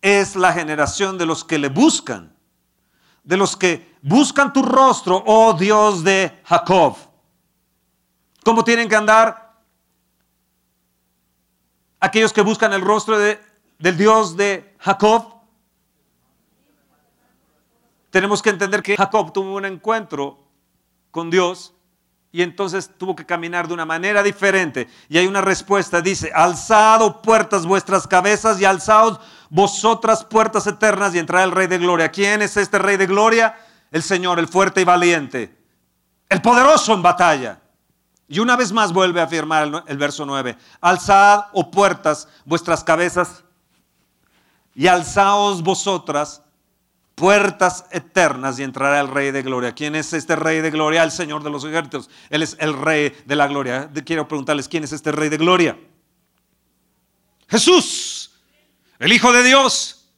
es 0.02 0.34
la 0.34 0.52
generación 0.52 1.16
de 1.16 1.24
los 1.24 1.44
que 1.44 1.60
le 1.60 1.68
buscan, 1.68 2.34
de 3.22 3.36
los 3.36 3.56
que 3.56 3.94
buscan 4.02 4.52
tu 4.52 4.64
rostro, 4.64 5.22
oh 5.28 5.54
Dios 5.54 6.02
de 6.02 6.40
Jacob. 6.42 6.96
¿Cómo 8.42 8.64
tienen 8.64 8.88
que 8.88 8.96
andar 8.96 9.62
aquellos 12.00 12.32
que 12.32 12.42
buscan 12.42 12.72
el 12.72 12.80
rostro 12.80 13.16
del 13.16 13.96
Dios 13.96 14.36
de 14.36 14.74
Jacob? 14.80 15.36
Tenemos 18.10 18.42
que 18.42 18.50
entender 18.50 18.82
que 18.82 18.96
Jacob 18.96 19.32
tuvo 19.32 19.54
un 19.54 19.66
encuentro 19.66 20.36
con 21.12 21.30
Dios 21.30 21.74
y 22.32 22.42
entonces 22.42 22.90
tuvo 22.96 23.16
que 23.16 23.26
caminar 23.26 23.66
de 23.66 23.74
una 23.74 23.84
manera 23.84 24.22
diferente. 24.22 24.88
Y 25.08 25.18
hay 25.18 25.26
una 25.26 25.40
respuesta, 25.40 26.00
dice, 26.00 26.30
alzado 26.34 27.22
puertas 27.22 27.66
vuestras 27.66 28.06
cabezas 28.06 28.60
y 28.60 28.64
alzaos 28.64 29.18
vosotras 29.48 30.24
puertas 30.24 30.66
eternas 30.66 31.14
y 31.14 31.18
entrará 31.18 31.44
el 31.44 31.50
Rey 31.50 31.66
de 31.66 31.78
Gloria. 31.78 32.10
¿Quién 32.10 32.40
es 32.42 32.56
este 32.56 32.78
Rey 32.78 32.96
de 32.96 33.06
Gloria? 33.06 33.58
El 33.90 34.02
Señor, 34.02 34.38
el 34.38 34.46
fuerte 34.46 34.80
y 34.80 34.84
valiente, 34.84 35.56
el 36.28 36.40
poderoso 36.40 36.94
en 36.94 37.02
batalla. 37.02 37.60
Y 38.28 38.38
una 38.38 38.54
vez 38.54 38.70
más 38.70 38.92
vuelve 38.92 39.20
a 39.20 39.24
afirmar 39.24 39.66
el, 39.66 39.82
el 39.88 39.98
verso 39.98 40.24
9, 40.24 40.56
alzad, 40.80 41.46
o 41.52 41.62
oh 41.62 41.70
puertas, 41.72 42.28
vuestras 42.44 42.84
cabezas 42.84 43.42
y 44.72 44.86
alzaos 44.86 45.62
vosotras 45.62 46.42
puertas 47.14 47.84
eternas 47.90 48.58
y 48.58 48.62
entrará 48.62 49.00
el 49.00 49.08
Rey 49.08 49.30
de 49.30 49.42
Gloria. 49.42 49.74
¿Quién 49.74 49.94
es 49.94 50.12
este 50.12 50.36
Rey 50.36 50.60
de 50.60 50.70
Gloria? 50.70 51.02
El 51.02 51.10
Señor 51.10 51.42
de 51.42 51.50
los 51.50 51.64
ejércitos. 51.64 52.08
Él 52.30 52.42
es 52.42 52.56
el 52.58 52.72
Rey 52.72 53.14
de 53.26 53.36
la 53.36 53.46
Gloria. 53.46 53.90
Quiero 54.04 54.26
preguntarles, 54.26 54.68
¿quién 54.68 54.84
es 54.84 54.92
este 54.92 55.12
Rey 55.12 55.28
de 55.28 55.36
Gloria? 55.36 55.78
Jesús, 57.48 58.32
el 58.98 59.12
Hijo 59.12 59.32
de 59.32 59.42
Dios. 59.42 60.08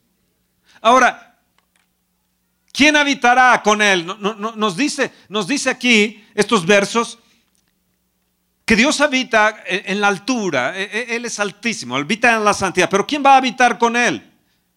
Ahora, 0.80 1.38
¿quién 2.72 2.94
habitará 2.94 3.62
con 3.62 3.82
Él? 3.82 4.06
nos, 4.06 4.76
dice, 4.76 5.12
nos 5.28 5.46
dice 5.48 5.70
aquí 5.70 6.24
estos 6.34 6.64
versos 6.64 7.18
que 8.64 8.76
Dios 8.76 9.00
habita 9.00 9.64
en 9.66 10.00
la 10.00 10.08
altura. 10.08 10.78
E, 10.78 10.84
e, 10.84 11.16
Él 11.16 11.24
es 11.24 11.40
altísimo, 11.40 11.96
habita 11.96 12.32
en 12.34 12.44
la 12.44 12.54
santidad. 12.54 12.88
Pero 12.88 13.06
¿quién 13.06 13.24
va 13.24 13.34
a 13.34 13.38
habitar 13.38 13.78
con 13.78 13.96
Él? 13.96 14.30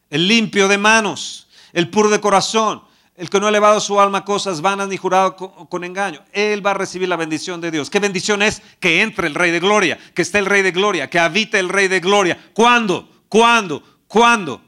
El 0.10 0.28
limpio 0.28 0.68
de 0.68 0.78
manos 0.78 1.45
el 1.76 1.90
puro 1.90 2.10
de 2.10 2.22
corazón, 2.22 2.82
el 3.18 3.30
que 3.30 3.38
no 3.38 3.48
ha 3.48 3.50
elevado 3.50 3.82
su 3.82 4.00
alma 4.00 4.20
a 4.20 4.26
cosas 4.26 4.62
vanas 4.62 4.88
ni 4.88 4.96
jurado 4.96 5.36
con, 5.36 5.84
engaño. 5.84 6.24
Él 6.32 6.66
va 6.66 6.72
a 6.72 6.76
recibir 6.76 7.10
la 7.10 7.18
bendición 7.18 7.60
de 7.60 7.70
Dios. 7.70 7.90
¿Qué 7.90 8.00
bendición 8.00 8.42
es? 8.42 8.62
Que 8.80 9.02
entre 9.02 9.28
el 9.28 9.36
Rey 9.36 9.52
de 9.52 9.60
Gloria, 9.60 10.00
que 10.14 10.22
esté 10.22 10.40
el 10.40 10.46
Rey 10.46 10.62
de 10.62 10.72
Gloria, 10.72 11.10
que 11.10 11.20
habite 11.20 11.60
el 11.60 11.68
Rey 11.68 11.90
de 11.90 12.00
Gloria. 12.00 12.52
¿Cuándo? 12.54 13.10
¿Cuándo? 13.28 13.84
¿Cuándo? 14.08 14.62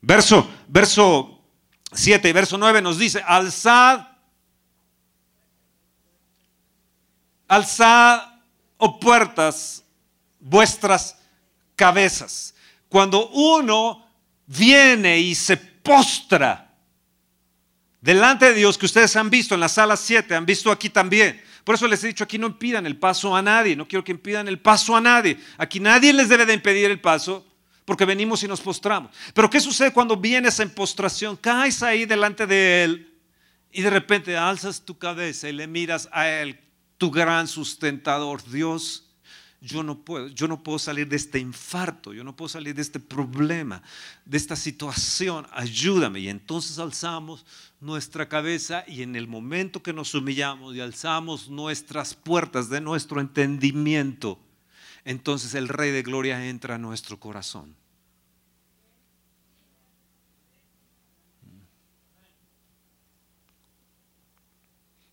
Verso, 0.00 0.48
verso 0.68 1.38
7 1.92 2.30
y 2.30 2.32
verso 2.32 2.56
9 2.56 2.80
nos 2.80 2.96
dice, 2.96 3.22
alzad, 3.26 4.06
alzad, 7.46 8.22
o 8.78 8.86
oh 8.86 9.00
puertas, 9.00 9.84
vuestras 10.40 11.18
cabezas. 11.76 12.54
Cuando 12.88 13.28
uno 13.28 14.07
viene 14.48 15.20
y 15.20 15.34
se 15.34 15.56
postra 15.56 16.74
delante 18.00 18.46
de 18.46 18.54
Dios 18.54 18.78
que 18.78 18.86
ustedes 18.86 19.14
han 19.14 19.30
visto 19.30 19.54
en 19.54 19.60
la 19.60 19.68
sala 19.68 19.96
7, 19.96 20.34
han 20.34 20.46
visto 20.46 20.70
aquí 20.72 20.88
también. 20.88 21.40
Por 21.62 21.74
eso 21.74 21.86
les 21.86 22.02
he 22.02 22.08
dicho, 22.08 22.24
aquí 22.24 22.38
no 22.38 22.46
impidan 22.46 22.86
el 22.86 22.96
paso 22.96 23.36
a 23.36 23.42
nadie, 23.42 23.76
no 23.76 23.86
quiero 23.86 24.02
que 24.02 24.12
impidan 24.12 24.48
el 24.48 24.58
paso 24.58 24.96
a 24.96 25.00
nadie. 25.00 25.38
Aquí 25.58 25.78
nadie 25.78 26.12
les 26.12 26.28
debe 26.28 26.46
de 26.46 26.54
impedir 26.54 26.90
el 26.90 27.00
paso 27.00 27.46
porque 27.84 28.06
venimos 28.06 28.42
y 28.42 28.48
nos 28.48 28.60
postramos. 28.60 29.12
Pero 29.34 29.50
¿qué 29.50 29.60
sucede 29.60 29.92
cuando 29.92 30.16
vienes 30.16 30.58
en 30.60 30.70
postración? 30.70 31.36
Caes 31.36 31.82
ahí 31.82 32.06
delante 32.06 32.46
de 32.46 32.84
Él 32.84 33.14
y 33.70 33.82
de 33.82 33.90
repente 33.90 34.36
alzas 34.36 34.82
tu 34.82 34.96
cabeza 34.98 35.48
y 35.48 35.52
le 35.52 35.66
miras 35.66 36.08
a 36.12 36.28
Él, 36.28 36.58
tu 36.96 37.10
gran 37.10 37.46
sustentador, 37.46 38.42
Dios 38.50 39.07
yo 39.60 39.82
no 39.82 39.98
puedo, 39.98 40.28
yo 40.28 40.46
no 40.46 40.62
puedo 40.62 40.78
salir 40.78 41.08
de 41.08 41.16
este 41.16 41.38
infarto, 41.38 42.12
yo 42.12 42.22
no 42.22 42.36
puedo 42.36 42.48
salir 42.48 42.74
de 42.74 42.82
este 42.82 43.00
problema, 43.00 43.82
de 44.24 44.36
esta 44.36 44.54
situación, 44.54 45.46
ayúdame. 45.52 46.20
Y 46.20 46.28
entonces 46.28 46.78
alzamos 46.78 47.44
nuestra 47.80 48.28
cabeza 48.28 48.84
y 48.86 49.02
en 49.02 49.16
el 49.16 49.26
momento 49.26 49.82
que 49.82 49.92
nos 49.92 50.14
humillamos 50.14 50.76
y 50.76 50.80
alzamos 50.80 51.48
nuestras 51.48 52.14
puertas 52.14 52.68
de 52.68 52.80
nuestro 52.80 53.20
entendimiento, 53.20 54.38
entonces 55.04 55.54
el 55.54 55.68
Rey 55.68 55.90
de 55.90 56.02
Gloria 56.02 56.46
entra 56.46 56.76
a 56.76 56.78
nuestro 56.78 57.18
corazón. 57.18 57.74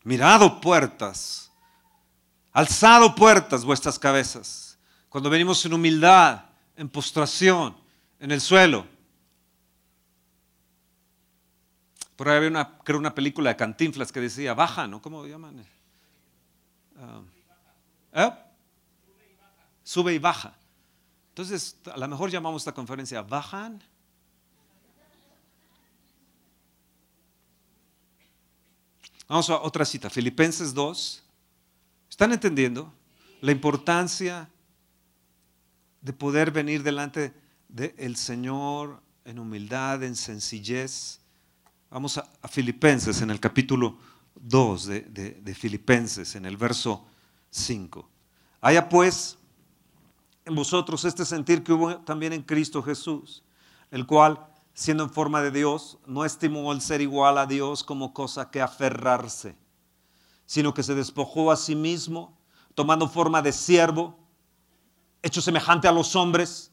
Mirado 0.04 0.62
puertas 0.62 1.45
Alzado 2.56 3.14
puertas 3.16 3.66
vuestras 3.66 4.00
cabezas. 4.00 4.78
Cuando 5.10 5.30
venimos 5.30 5.66
en 5.66 5.74
humildad, 5.74 6.46
en 6.78 6.88
postración, 6.88 7.76
en 8.18 8.32
el 8.32 8.40
suelo. 8.40 8.88
Por 12.16 12.30
ahí 12.30 12.38
había 12.38 12.48
una, 12.48 12.78
creo 12.78 12.98
una 12.98 13.14
película 13.14 13.50
de 13.50 13.58
Cantinflas 13.58 14.10
que 14.10 14.22
decía, 14.22 14.54
baja, 14.54 14.88
¿no? 14.88 15.02
¿Cómo 15.02 15.28
llaman? 15.28 15.66
Ah, 16.98 17.20
¿eh? 18.14 18.32
Sube 19.84 20.14
y 20.14 20.18
baja. 20.18 20.56
Entonces, 21.32 21.76
a 21.94 21.98
lo 21.98 22.08
mejor 22.08 22.30
llamamos 22.30 22.62
esta 22.62 22.72
conferencia, 22.72 23.22
bajan. 23.22 23.84
Vamos 29.28 29.50
a 29.50 29.60
otra 29.60 29.84
cita, 29.84 30.10
Filipenses 30.10 30.74
2, 30.74 31.25
¿Están 32.15 32.31
entendiendo 32.31 32.93
la 33.41 33.51
importancia 33.51 34.50
de 36.00 36.13
poder 36.13 36.50
venir 36.50 36.81
delante 36.81 37.34
del 37.67 38.15
Señor 38.15 39.01
en 39.25 39.38
humildad, 39.38 40.01
en 40.01 40.15
sencillez? 40.15 41.19
Vamos 41.89 42.17
a, 42.17 42.25
Filipenses, 42.48 43.22
en 43.22 43.31
el 43.31 43.41
capítulo 43.41 43.98
2 44.36 44.86
de, 44.86 45.01
de 45.41 45.55
Filipenses, 45.55 46.38
en 46.38 46.45
el 46.45 46.55
verso 46.55 47.05
5. 47.50 48.10
Haya 48.62 48.88
pues 48.88 49.38
en 50.45 50.55
vosotros 50.55 51.03
este 51.03 51.25
sentir 51.25 51.65
que 51.65 51.74
hubo 51.74 51.98
también 51.98 52.31
en 52.31 52.43
Cristo 52.43 52.81
Jesús, 52.81 53.43
el 53.91 54.05
cual, 54.07 54.39
siendo 54.74 55.03
en 55.03 55.10
forma 55.10 55.41
de 55.41 55.51
Dios, 55.51 55.98
no 56.05 56.24
estimó 56.24 56.72
el 56.72 56.79
ser 56.79 57.01
igual 57.01 57.38
a 57.38 57.45
Dios 57.45 57.84
como 57.84 58.13
cosa 58.13 58.50
que 58.51 58.62
aferrarse 58.62 59.57
sino 60.46 60.74
que 60.74 60.84
se 60.84 60.96
despojó 60.96 61.52
a 61.52 61.56
sí 61.56 61.75
mismo, 61.75 62.38
tomando 62.74 63.08
forma 63.08 63.42
de 63.42 63.52
siervo, 63.52 64.18
hecho 65.22 65.42
semejante 65.42 65.88
a 65.88 65.92
los 65.92 66.16
hombres, 66.16 66.72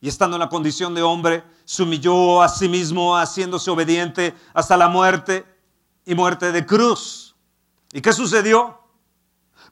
y 0.00 0.08
estando 0.08 0.36
en 0.36 0.40
la 0.40 0.48
condición 0.48 0.94
de 0.94 1.02
hombre, 1.02 1.44
se 1.64 1.82
humilló 1.82 2.42
a 2.42 2.48
sí 2.48 2.68
mismo, 2.68 3.16
haciéndose 3.16 3.70
obediente 3.70 4.34
hasta 4.52 4.76
la 4.76 4.88
muerte 4.88 5.46
y 6.04 6.14
muerte 6.14 6.50
de 6.52 6.66
cruz. 6.66 7.36
¿Y 7.92 8.00
qué 8.00 8.12
sucedió? 8.12 8.80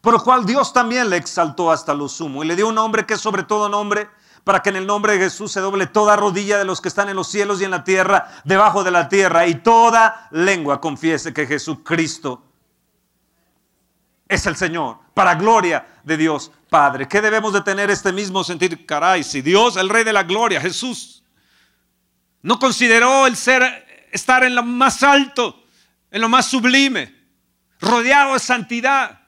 Por 0.01 0.15
lo 0.15 0.23
cual 0.23 0.47
Dios 0.47 0.73
también 0.73 1.11
le 1.11 1.17
exaltó 1.17 1.71
hasta 1.71 1.95
lo 1.95 2.09
sumo 2.09 2.43
y 2.43 2.47
le 2.47 2.57
dio 2.57 2.69
un 2.69 2.75
nombre 2.77 3.07
que 3.07 3.15
es 3.15 3.21
sobre 3.21 3.43
todo 3.43 3.69
nombre, 3.69 4.09
para 4.45 4.63
que 4.63 4.71
en 4.71 4.77
el 4.77 4.87
nombre 4.87 5.15
de 5.15 5.19
Jesús 5.19 5.53
se 5.53 5.61
doble 5.61 5.87
toda 5.87 6.17
rodilla 6.17 6.59
de 6.59 6.65
los 6.65 6.81
que 6.81 6.89
están 6.89 7.09
en 7.09 7.17
los 7.17 7.29
cielos 7.29 7.61
y 7.61 7.65
en 7.65 7.71
la 7.71 7.85
tierra, 7.85 8.29
debajo 8.45 8.85
de 8.85 8.91
la 8.91 9.09
tierra, 9.09 9.47
y 9.47 9.57
toda 9.57 10.29
lengua 10.31 10.81
confiese 10.81 11.35
que 11.35 11.47
Jesucristo 11.47 12.50
es 14.31 14.47
el 14.47 14.55
Señor, 14.55 15.01
para 15.13 15.35
gloria 15.35 15.85
de 16.05 16.17
Dios 16.17 16.53
Padre. 16.71 17.09
¿Qué 17.09 17.21
debemos 17.21 17.53
de 17.53 17.63
tener 17.63 17.91
este 17.91 18.13
mismo 18.13 18.45
sentir? 18.45 18.87
Caray, 18.87 19.25
si 19.25 19.43
Dios, 19.43 19.77
el 19.77 19.89
Rey 19.89 20.05
de 20.05 20.13
la 20.13 20.23
Gloria, 20.23 20.61
Jesús, 20.61 21.25
no 22.41 22.61
consideró 22.61 23.27
el 23.27 23.37
ser, 23.37 24.09
estar 24.13 24.45
en 24.45 24.55
lo 24.55 24.63
más 24.63 25.03
alto, 25.03 25.65
en 26.13 26.21
lo 26.21 26.29
más 26.29 26.47
sublime, 26.47 27.13
rodeado 27.81 28.35
de 28.35 28.39
santidad, 28.39 29.21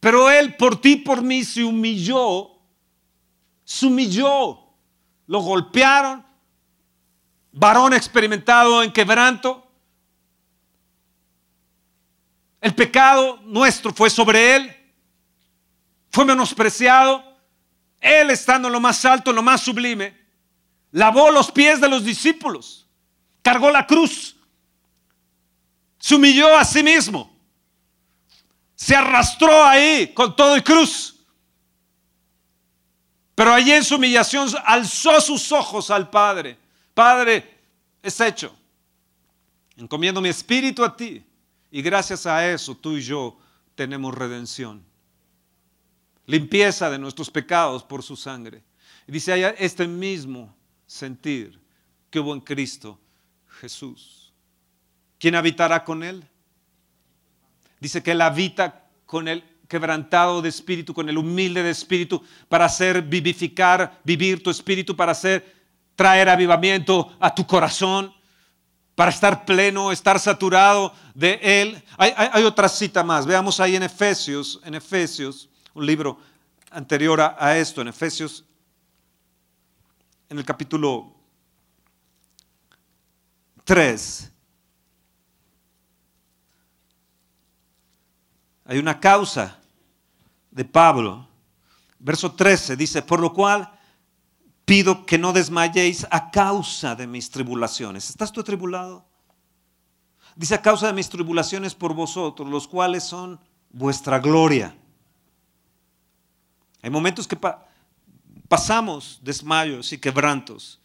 pero 0.00 0.28
Él 0.28 0.56
por 0.56 0.80
ti, 0.80 0.96
por 0.96 1.22
mí, 1.22 1.44
se 1.44 1.62
humilló, 1.62 2.48
se 3.64 3.86
humilló, 3.86 4.58
lo 5.28 5.38
golpearon, 5.42 6.26
varón 7.52 7.94
experimentado 7.94 8.82
en 8.82 8.92
quebranto, 8.92 9.69
el 12.60 12.74
pecado 12.74 13.40
nuestro 13.44 13.92
fue 13.92 14.10
sobre 14.10 14.56
él, 14.56 14.76
fue 16.10 16.24
menospreciado. 16.24 17.24
Él 18.00 18.30
estando 18.30 18.68
en 18.68 18.72
lo 18.72 18.80
más 18.80 19.04
alto, 19.04 19.30
en 19.30 19.36
lo 19.36 19.42
más 19.42 19.62
sublime, 19.62 20.16
lavó 20.90 21.30
los 21.30 21.50
pies 21.50 21.80
de 21.80 21.88
los 21.88 22.04
discípulos, 22.04 22.86
cargó 23.42 23.70
la 23.70 23.86
cruz, 23.86 24.36
se 25.98 26.14
humilló 26.14 26.56
a 26.56 26.64
sí 26.64 26.82
mismo, 26.82 27.30
se 28.74 28.96
arrastró 28.96 29.64
ahí 29.64 30.12
con 30.14 30.34
todo 30.34 30.56
y 30.56 30.62
cruz. 30.62 31.16
Pero 33.34 33.54
allí 33.54 33.72
en 33.72 33.84
su 33.84 33.96
humillación 33.96 34.48
alzó 34.64 35.18
sus 35.20 35.50
ojos 35.52 35.90
al 35.90 36.10
Padre. 36.10 36.58
Padre, 36.92 37.58
es 38.02 38.20
hecho. 38.20 38.54
Encomiendo 39.76 40.20
mi 40.20 40.28
espíritu 40.28 40.84
a 40.84 40.94
ti. 40.94 41.24
Y 41.70 41.82
gracias 41.82 42.26
a 42.26 42.50
eso 42.50 42.76
tú 42.76 42.96
y 42.96 43.02
yo 43.02 43.38
tenemos 43.74 44.14
redención. 44.14 44.82
Limpieza 46.26 46.90
de 46.90 46.98
nuestros 46.98 47.30
pecados 47.30 47.84
por 47.84 48.02
su 48.02 48.16
sangre. 48.16 48.62
Y 49.06 49.12
dice 49.12 49.32
allá 49.32 49.50
este 49.58 49.86
mismo 49.86 50.54
sentir 50.86 51.60
que 52.10 52.20
hubo 52.20 52.34
en 52.34 52.40
Cristo 52.40 52.98
Jesús. 53.60 54.32
¿Quién 55.18 55.34
habitará 55.34 55.84
con 55.84 56.02
él? 56.02 56.24
Dice 57.78 58.02
que 58.02 58.12
él 58.12 58.20
habita 58.20 58.86
con 59.06 59.28
el 59.28 59.44
quebrantado 59.68 60.42
de 60.42 60.48
espíritu, 60.48 60.92
con 60.92 61.08
el 61.08 61.16
humilde 61.16 61.62
de 61.62 61.70
espíritu, 61.70 62.22
para 62.48 62.64
hacer 62.64 63.02
vivificar, 63.02 64.00
vivir 64.02 64.42
tu 64.42 64.50
espíritu, 64.50 64.96
para 64.96 65.12
hacer 65.12 65.54
traer 65.94 66.28
avivamiento 66.28 67.16
a 67.20 67.34
tu 67.34 67.46
corazón 67.46 68.12
para 69.00 69.12
estar 69.12 69.46
pleno, 69.46 69.92
estar 69.92 70.20
saturado 70.20 70.92
de 71.14 71.40
Él. 71.42 71.82
Hay, 71.96 72.44
otra 72.44 72.68
cita 72.68 73.02
más, 73.02 73.24
veamos 73.24 73.58
ahí 73.58 73.74
en 73.74 73.82
Efesios, 73.82 74.60
en 74.62 74.74
Efesios, 74.74 75.48
un 75.72 75.86
libro 75.86 76.18
anterior 76.70 77.18
a, 77.18 77.34
a 77.38 77.56
esto, 77.56 77.80
en 77.80 77.88
Efesios, 77.88 78.44
en 80.28 80.36
el 80.36 80.44
capítulo 80.44 81.14
3. 83.64 84.30
Hay 88.66 88.78
una 88.78 89.00
causa 89.00 89.56
de 90.50 90.66
Pablo. 90.66 91.26
Verso 91.98 92.32
13 92.32 92.76
dice, 92.76 93.00
por 93.00 93.18
lo 93.18 93.32
cual 93.32 93.79
pido 94.70 95.04
que 95.04 95.18
no 95.18 95.32
desmayéis 95.32 96.06
a 96.12 96.30
causa 96.30 96.94
de 96.94 97.04
mis 97.08 97.28
tribulaciones. 97.28 98.08
¿Estás 98.08 98.30
tú 98.30 98.44
tribulado? 98.44 99.04
Dice 100.36 100.54
a 100.54 100.62
causa 100.62 100.86
de 100.86 100.92
mis 100.92 101.08
tribulaciones 101.08 101.74
por 101.74 101.92
vosotros, 101.92 102.48
los 102.48 102.68
cuales 102.68 103.02
son 103.02 103.40
vuestra 103.70 104.20
gloria. 104.20 104.72
Hay 106.82 106.88
momentos 106.88 107.26
que 107.26 107.36
pasamos 108.46 109.18
desmayos 109.22 109.92
y 109.92 109.98
quebrantos. 109.98 110.80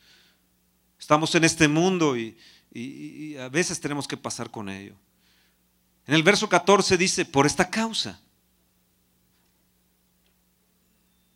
Estamos 1.00 1.36
en 1.36 1.44
este 1.44 1.68
mundo 1.68 2.18
y, 2.18 2.36
y 2.72 3.38
a 3.38 3.50
veces 3.50 3.80
tenemos 3.80 4.08
que 4.08 4.18
pasar 4.18 4.50
con 4.50 4.68
ello. 4.68 4.96
En 6.08 6.16
el 6.16 6.24
verso 6.24 6.50
14 6.50 6.98
dice, 6.98 7.24
por 7.24 7.46
esta 7.46 7.70
causa 7.70 8.20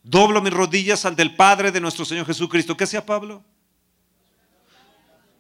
Doblo 0.10 0.42
mis 0.42 0.52
rodillas 0.52 1.06
al 1.06 1.16
del 1.16 1.36
Padre 1.36 1.72
de 1.72 1.80
nuestro 1.80 2.04
Señor 2.04 2.26
Jesucristo. 2.26 2.76
¿Qué 2.76 2.86
hacía 2.86 3.06
Pablo? 3.06 3.44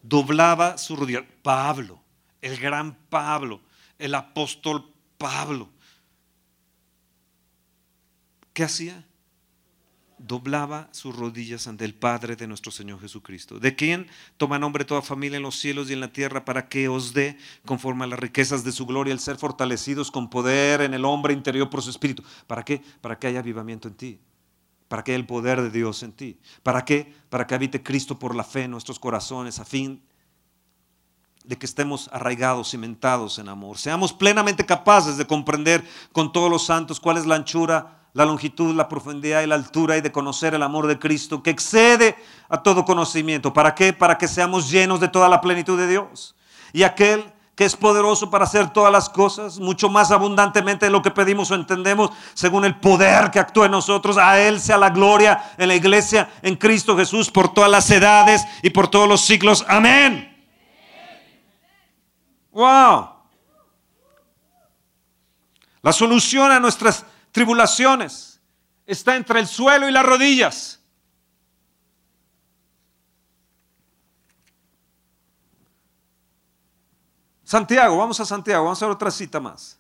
Doblaba 0.04 0.78
su 0.78 0.96
rodilla. 0.96 1.26
Pablo, 1.42 2.00
el 2.40 2.56
gran 2.60 2.96
Pablo, 3.10 3.62
el 3.98 4.14
apóstol 4.14 4.94
Pablo. 5.18 5.72
¿Qué 8.54 8.64
hacía? 8.64 9.08
Doblaba 10.20 10.90
sus 10.92 11.16
rodillas 11.16 11.66
ante 11.66 11.84
el 11.84 11.96
Padre 11.96 12.36
de 12.36 12.46
nuestro 12.46 12.72
Señor 12.72 13.02
Jesucristo, 13.02 13.58
de 13.58 13.76
quien 13.76 14.06
toma 14.38 14.60
nombre 14.60 14.86
toda 14.86 15.02
familia 15.02 15.38
en 15.38 15.44
los 15.44 15.58
cielos 15.58 15.90
y 15.90 15.94
en 15.94 16.00
la 16.00 16.14
tierra 16.14 16.46
para 16.46 16.70
que 16.70 16.90
os 16.90 17.16
dé, 17.16 17.40
conforme 17.66 18.04
a 18.04 18.08
las 18.08 18.20
riquezas 18.20 18.64
de 18.64 18.72
su 18.72 18.86
gloria, 18.86 19.14
el 19.14 19.20
ser 19.20 19.38
fortalecidos 19.38 20.12
con 20.12 20.30
poder 20.30 20.82
en 20.82 20.94
el 20.94 21.06
hombre 21.06 21.34
interior 21.34 21.72
por 21.72 21.82
su 21.82 21.90
espíritu. 21.90 22.24
¿Para 22.46 22.64
qué? 22.64 22.84
Para 23.02 23.18
que 23.18 23.26
haya 23.26 23.40
avivamiento 23.40 23.88
en 23.88 23.96
ti 23.96 24.20
para 24.90 25.04
que 25.04 25.16
el 25.16 25.26
poder 25.26 25.62
de 25.62 25.70
Dios 25.70 26.04
en 26.04 26.12
ti. 26.12 26.38
¿Para 26.64 26.84
qué? 26.84 27.14
Para 27.30 27.48
que 27.48 27.56
habite 27.56 27.82
Cristo 27.82 28.20
por 28.20 28.36
la 28.36 28.44
fe 28.44 28.64
en 28.64 28.72
nuestros 28.72 29.00
corazones, 29.00 29.60
a 29.60 29.66
fin 29.66 30.04
de 31.46 31.58
que 31.58 31.66
estemos 31.66 32.10
arraigados, 32.12 32.72
cimentados 32.72 33.40
en 33.40 33.48
amor. 33.48 33.78
Seamos 33.78 34.12
plenamente 34.12 34.66
capaces 34.66 35.16
de 35.16 35.26
comprender 35.26 35.88
con 36.12 36.34
todos 36.34 36.52
los 36.52 36.66
santos 36.66 37.00
cuál 37.00 37.18
es 37.18 37.26
la 37.26 37.36
anchura, 37.36 38.10
la 38.14 38.26
longitud, 38.26 38.76
la 38.76 38.90
profundidad 38.90 39.44
y 39.44 39.48
la 39.48 39.56
altura 39.56 39.96
y 39.96 40.02
de 40.02 40.12
conocer 40.12 40.56
el 40.56 40.64
amor 40.64 40.88
de 40.88 40.98
Cristo 40.98 41.42
que 41.44 41.52
excede 41.52 42.16
a 42.50 42.62
todo 42.62 42.84
conocimiento. 42.84 43.54
¿Para 43.54 43.76
qué? 43.76 43.94
Para 43.94 44.18
que 44.18 44.28
seamos 44.28 44.70
llenos 44.70 45.00
de 45.00 45.08
toda 45.08 45.30
la 45.30 45.40
plenitud 45.40 45.78
de 45.78 45.88
Dios. 45.88 46.36
Y 46.74 46.82
aquel 46.82 47.32
que 47.60 47.66
es 47.66 47.76
poderoso 47.76 48.30
para 48.30 48.46
hacer 48.46 48.70
todas 48.70 48.90
las 48.90 49.10
cosas, 49.10 49.60
mucho 49.60 49.90
más 49.90 50.12
abundantemente 50.12 50.86
de 50.86 50.92
lo 50.92 51.02
que 51.02 51.12
pedimos 51.12 51.52
o 51.52 51.56
entendemos, 51.56 52.10
según 52.34 52.64
el 52.64 52.80
poder 52.80 53.32
que 53.32 53.40
actúa 53.40 53.66
en 53.66 53.72
nosotros. 53.72 54.18
A 54.18 54.40
Él 54.40 54.62
sea 54.62 54.78
la 54.78 54.92
gloria 54.92 55.56
en 55.58 55.68
la 55.68 55.76
iglesia, 55.76 56.32
en 56.42 56.56
Cristo 56.56 56.96
Jesús, 56.96 57.30
por 57.30 57.54
todas 57.54 57.70
las 57.70 57.92
edades 57.92 58.46
y 58.64 58.70
por 58.70 58.88
todos 58.88 59.10
los 59.10 59.20
siglos. 59.20 59.66
Amén. 59.68 60.42
Wow. 62.52 63.10
La 65.82 65.92
solución 65.92 66.54
a 66.54 66.62
nuestras 66.62 67.06
tribulaciones 67.34 68.40
está 68.86 69.18
entre 69.18 69.42
el 69.42 69.48
suelo 69.48 69.90
y 69.90 69.92
las 69.92 70.06
rodillas. 70.06 70.79
Santiago, 77.50 77.98
vamos 77.98 78.20
a 78.20 78.26
Santiago, 78.26 78.66
vamos 78.66 78.80
a 78.80 78.86
ver 78.86 78.94
otra 78.94 79.10
cita 79.10 79.40
más. 79.40 79.80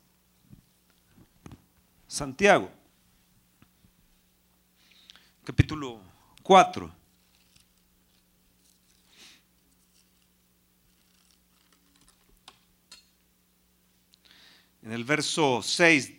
Santiago, 2.08 2.67
capítulo 5.43 6.01
4. 6.41 6.91
En 14.82 14.91
el 14.91 15.03
verso 15.03 15.62
6, 15.62 16.12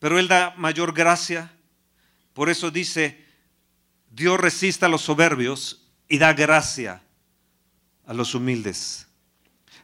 pero 0.00 0.18
Él 0.18 0.26
da 0.26 0.52
mayor 0.56 0.92
gracia, 0.92 1.56
por 2.32 2.50
eso 2.50 2.72
dice, 2.72 3.24
Dios 4.10 4.40
resiste 4.40 4.84
a 4.84 4.88
los 4.88 5.02
soberbios 5.02 5.86
y 6.08 6.18
da 6.18 6.32
gracia 6.32 7.04
a 8.04 8.12
los 8.12 8.34
humildes. 8.34 9.05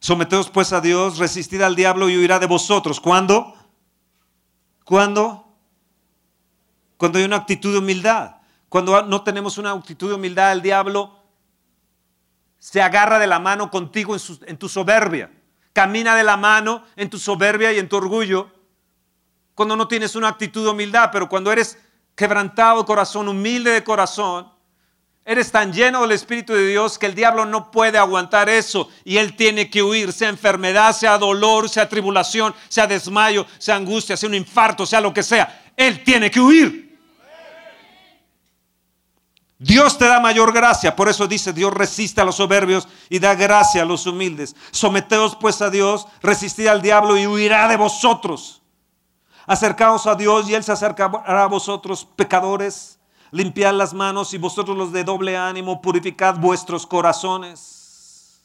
Someteos 0.03 0.51
pues 0.51 0.73
a 0.73 0.81
Dios, 0.81 1.19
resistid 1.19 1.63
al 1.63 1.77
diablo 1.77 2.11
y 2.11 2.17
huirá 2.17 2.41
de 2.41 2.47
vosotros. 2.47 2.99
¿Cuándo? 3.01 3.55
¿Cuándo? 4.83 5.47
Cuando 6.97 7.21
hay 7.21 7.25
una 7.25 7.37
actitud 7.37 7.71
de 7.71 7.79
humildad. 7.79 8.39
Cuando 8.69 9.01
no 9.03 9.23
tenemos 9.23 9.59
una 9.59 9.71
actitud 9.71 10.09
de 10.09 10.17
humildad, 10.17 10.51
el 10.51 10.61
diablo 10.61 11.21
se 12.59 12.83
agarra 12.83 13.21
de 13.21 13.29
la 13.29 13.39
mano 13.39 13.71
contigo 13.71 14.17
en, 14.17 14.21
en 14.49 14.57
tu 14.57 14.69
soberbia. 14.69 15.31
Camina 15.73 16.17
de 16.17 16.25
la 16.25 16.37
mano 16.37 16.83
en 16.97 17.09
tu 17.09 17.21
soberbia 17.21 17.73
y 17.73 17.79
en 17.79 17.89
tu 17.89 17.95
orgullo. 17.95 18.51
Cuando 19.55 19.77
no 19.77 19.87
tienes 19.87 20.17
una 20.17 20.31
actitud 20.31 20.65
de 20.65 20.71
humildad, 20.71 21.11
pero 21.13 21.29
cuando 21.29 21.53
eres 21.53 21.79
quebrantado 22.17 22.81
de 22.81 22.87
corazón, 22.87 23.29
humilde 23.29 23.71
de 23.71 23.85
corazón, 23.85 24.51
Eres 25.25 25.53
tan 25.53 25.73
lleno 25.73 26.03
del 26.03 26.13
Espíritu 26.13 26.53
de 26.53 26.67
Dios 26.67 26.99
que 26.99 27.07
el 27.07 27.15
diablo 27.15 27.45
no 27.45 27.71
puede 27.71 27.97
aguantar 27.97 28.49
eso 28.49 28.89
y 29.05 29.19
él 29.19 29.37
tiene 29.37 29.71
que 29.71 29.81
huir, 29.83 30.13
sea 30.13 30.29
enfermedad, 30.29 30.93
sea 30.97 31.17
dolor, 31.17 31.69
sea 31.69 31.89
tribulación, 31.89 32.53
sea 32.69 32.89
desmayo, 32.89 33.47
sea 33.59 33.77
angustia, 33.77 34.17
sea 34.17 34.29
un 34.29 34.35
infarto, 34.35 34.85
sea 34.85 35.01
lo 35.01 35.15
que 35.15 35.23
sea. 35.23 35.73
Él 35.77 36.03
tiene 36.03 36.29
que 36.29 36.41
huir. 36.41 36.99
Dios 39.61 39.97
te 39.97 40.07
da 40.07 40.19
mayor 40.19 40.53
gracia, 40.53 40.97
por 40.97 41.09
eso 41.09 41.29
dice, 41.29 41.53
Dios 41.53 41.73
resiste 41.73 42.21
a 42.21 42.25
los 42.25 42.35
soberbios 42.35 42.89
y 43.09 43.21
da 43.21 43.37
gracia 43.37 43.83
a 43.83 43.85
los 43.85 44.09
humildes. 44.09 44.57
Someteos 44.73 45.37
pues 45.37 45.63
a 45.63 45.71
Dios, 45.71 46.09
resistid 46.21 46.67
al 46.67 46.83
diablo 46.83 47.17
y 47.17 47.29
huirá 47.29 47.69
de 47.69 47.77
vosotros. 47.77 48.61
Acercaos 49.47 50.09
a 50.09 50.17
Dios 50.17 50.49
y 50.49 50.55
Él 50.55 50.65
se 50.65 50.73
acercará 50.73 51.45
a 51.45 51.47
vosotros, 51.47 52.05
pecadores. 52.17 52.99
Limpiad 53.33 53.75
las 53.75 53.93
manos 53.93 54.33
y 54.33 54.39
vosotros 54.39 54.77
los 54.77 54.93
de 54.93 55.03
doble 55.03 55.37
ánimo, 55.37 55.83
purificad 55.83 56.37
vuestros 56.37 56.87
corazones. 56.87 58.41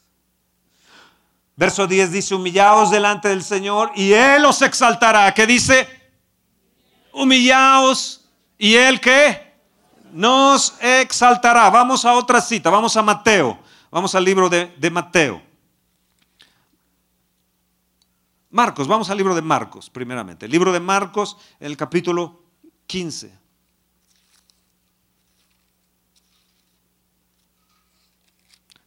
Verso 1.55 1.85
10 1.85 2.11
dice, 2.11 2.33
humillaos 2.33 2.89
delante 2.89 3.29
del 3.29 3.43
Señor 3.43 3.91
y 3.95 4.13
Él 4.13 4.43
os 4.45 4.61
exaltará. 4.63 5.31
¿Qué 5.33 5.45
dice? 5.45 5.87
Humillaos 7.13 8.25
y 8.57 8.73
Él 8.73 8.99
qué? 8.99 9.47
nos 10.11 10.75
exaltará. 10.81 11.69
Vamos 11.69 12.05
a 12.05 12.13
otra 12.13 12.41
cita, 12.41 12.69
vamos 12.69 12.95
a 12.97 13.01
Mateo, 13.01 13.59
vamos 13.91 14.15
al 14.15 14.23
libro 14.23 14.49
de, 14.49 14.73
de 14.77 14.89
Mateo. 14.89 15.41
Marcos, 18.49 18.87
vamos 18.87 19.09
al 19.09 19.17
libro 19.17 19.35
de 19.35 19.41
Marcos, 19.41 19.89
primeramente. 19.89 20.45
El 20.45 20.51
libro 20.51 20.71
de 20.71 20.79
Marcos, 20.79 21.37
el 21.59 21.75
capítulo 21.77 22.41
15. 22.87 23.46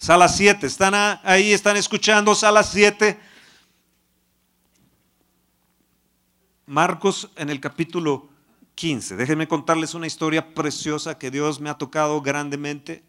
Sala 0.00 0.30
7, 0.30 0.66
están 0.66 0.94
ahí, 0.94 1.52
están 1.52 1.76
escuchando, 1.76 2.34
sala 2.34 2.62
7. 2.62 3.20
Marcos 6.64 7.30
en 7.36 7.50
el 7.50 7.60
capítulo 7.60 8.30
15. 8.76 9.16
Déjenme 9.16 9.46
contarles 9.46 9.92
una 9.92 10.06
historia 10.06 10.54
preciosa 10.54 11.18
que 11.18 11.30
Dios 11.30 11.60
me 11.60 11.68
ha 11.68 11.76
tocado 11.76 12.22
grandemente. 12.22 13.04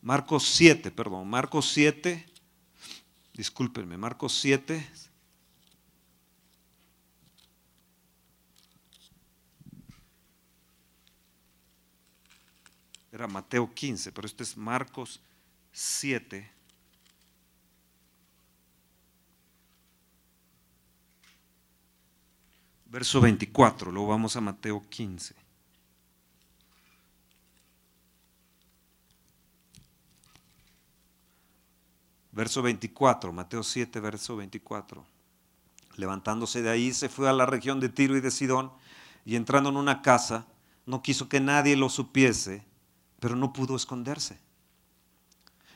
Marcos 0.00 0.46
7, 0.46 0.92
perdón, 0.92 1.28
Marcos 1.28 1.72
7, 1.72 2.24
discúlpenme, 3.34 3.96
Marcos 3.96 4.32
7. 4.40 4.88
Era 13.12 13.28
Mateo 13.28 13.72
15, 13.72 14.10
pero 14.10 14.26
este 14.26 14.42
es 14.42 14.56
Marcos 14.56 15.20
7. 15.70 16.50
verso 22.92 23.22
24, 23.22 23.90
luego 23.90 24.08
vamos 24.08 24.36
a 24.36 24.42
Mateo 24.42 24.82
15. 24.86 25.34
Verso 32.32 32.60
24, 32.60 33.32
Mateo 33.32 33.62
7, 33.62 33.98
verso 33.98 34.36
24. 34.36 35.06
Levantándose 35.96 36.60
de 36.60 36.68
ahí, 36.68 36.92
se 36.92 37.08
fue 37.08 37.30
a 37.30 37.32
la 37.32 37.46
región 37.46 37.80
de 37.80 37.88
Tiro 37.88 38.14
y 38.14 38.20
de 38.20 38.30
Sidón, 38.30 38.70
y 39.24 39.36
entrando 39.36 39.70
en 39.70 39.78
una 39.78 40.02
casa, 40.02 40.46
no 40.84 41.02
quiso 41.02 41.30
que 41.30 41.40
nadie 41.40 41.76
lo 41.76 41.88
supiese, 41.88 42.62
pero 43.22 43.36
no 43.36 43.52
pudo 43.52 43.76
esconderse. 43.76 44.36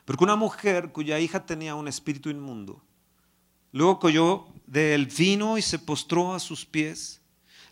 Porque 0.04 0.24
una 0.24 0.34
mujer 0.34 0.90
cuya 0.90 1.20
hija 1.20 1.46
tenía 1.46 1.76
un 1.76 1.86
espíritu 1.86 2.28
inmundo, 2.28 2.82
luego 3.70 4.00
cogió 4.00 4.48
del 4.66 5.06
vino 5.06 5.56
y 5.56 5.62
se 5.62 5.78
postró 5.78 6.34
a 6.34 6.40
sus 6.40 6.66
pies. 6.66 7.20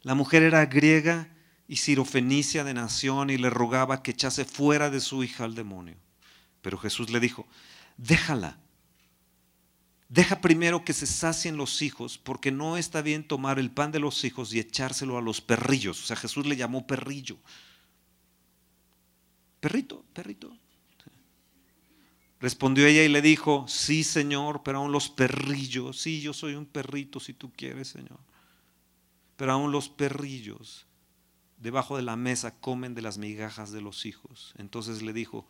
La 0.03 0.15
mujer 0.15 0.45
era 0.45 0.65
griega 0.67 1.29
y 1.67 1.75
sirofenicia 1.75 2.63
de 2.63 2.73
nación 2.73 3.31
y 3.31 3.37
le 3.37 3.51
rogaba 3.51 4.01
que 4.01 4.13
echase 4.13 4.45
fuera 4.45 4.91
de 4.91 5.01
su 5.01 5.25
hija 5.25 5.43
al 5.43 5.57
demonio. 5.57 5.97
Pero 6.63 6.79
Jesús 6.79 7.11
le 7.11 7.19
dijo, 7.19 7.45
déjala. 7.97 8.59
Deja 10.09 10.41
primero 10.41 10.85
que 10.85 10.93
se 10.93 11.07
sacien 11.07 11.57
los 11.57 11.83
hijos, 11.83 12.17
porque 12.17 12.53
no 12.53 12.77
está 12.77 13.03
bien 13.03 13.27
tomar 13.27 13.59
el 13.59 13.73
pan 13.73 13.91
de 13.91 13.99
los 13.99 14.23
hijos 14.23 14.55
y 14.55 14.61
echárselo 14.61 15.19
a 15.19 15.23
los 15.23 15.41
perrillos. 15.41 16.01
O 16.01 16.07
sea, 16.07 16.15
Jesús 16.15 16.47
le 16.47 16.55
llamó 16.55 16.87
perrillo. 16.87 17.39
Perrito, 19.64 20.05
perrito. 20.12 20.55
Respondió 22.38 22.87
ella 22.87 23.03
y 23.03 23.09
le 23.09 23.22
dijo, 23.22 23.64
sí, 23.66 24.05
Señor, 24.05 24.61
pero 24.62 24.77
aún 24.77 24.92
los 24.92 25.09
perrillos, 25.09 25.98
sí, 25.98 26.20
yo 26.20 26.35
soy 26.35 26.55
un 26.55 26.66
perrito 26.66 27.18
si 27.18 27.33
tú 27.33 27.50
quieres, 27.50 27.88
Señor. 27.88 28.18
Pero 29.37 29.53
aún 29.53 29.72
los 29.72 29.88
perrillos 29.88 30.85
debajo 31.57 31.96
de 31.96 32.03
la 32.03 32.14
mesa 32.14 32.61
comen 32.61 32.94
de 32.94 33.00
las 33.00 33.16
migajas 33.16 33.72
de 33.72 33.81
los 33.81 34.05
hijos. 34.05 34.53
Entonces 34.59 35.00
le 35.00 35.14
dijo, 35.14 35.48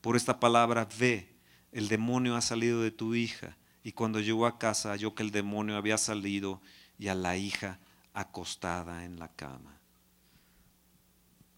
por 0.00 0.14
esta 0.14 0.38
palabra, 0.38 0.86
ve, 1.00 1.34
el 1.72 1.88
demonio 1.88 2.36
ha 2.36 2.42
salido 2.42 2.82
de 2.82 2.92
tu 2.92 3.16
hija. 3.16 3.56
Y 3.82 3.90
cuando 3.90 4.20
llegó 4.20 4.46
a 4.46 4.60
casa 4.60 4.90
halló 4.90 5.16
que 5.16 5.24
el 5.24 5.32
demonio 5.32 5.76
había 5.76 5.98
salido 5.98 6.62
y 7.00 7.08
a 7.08 7.16
la 7.16 7.36
hija 7.36 7.80
acostada 8.14 9.04
en 9.04 9.18
la 9.18 9.26
cama. 9.26 9.75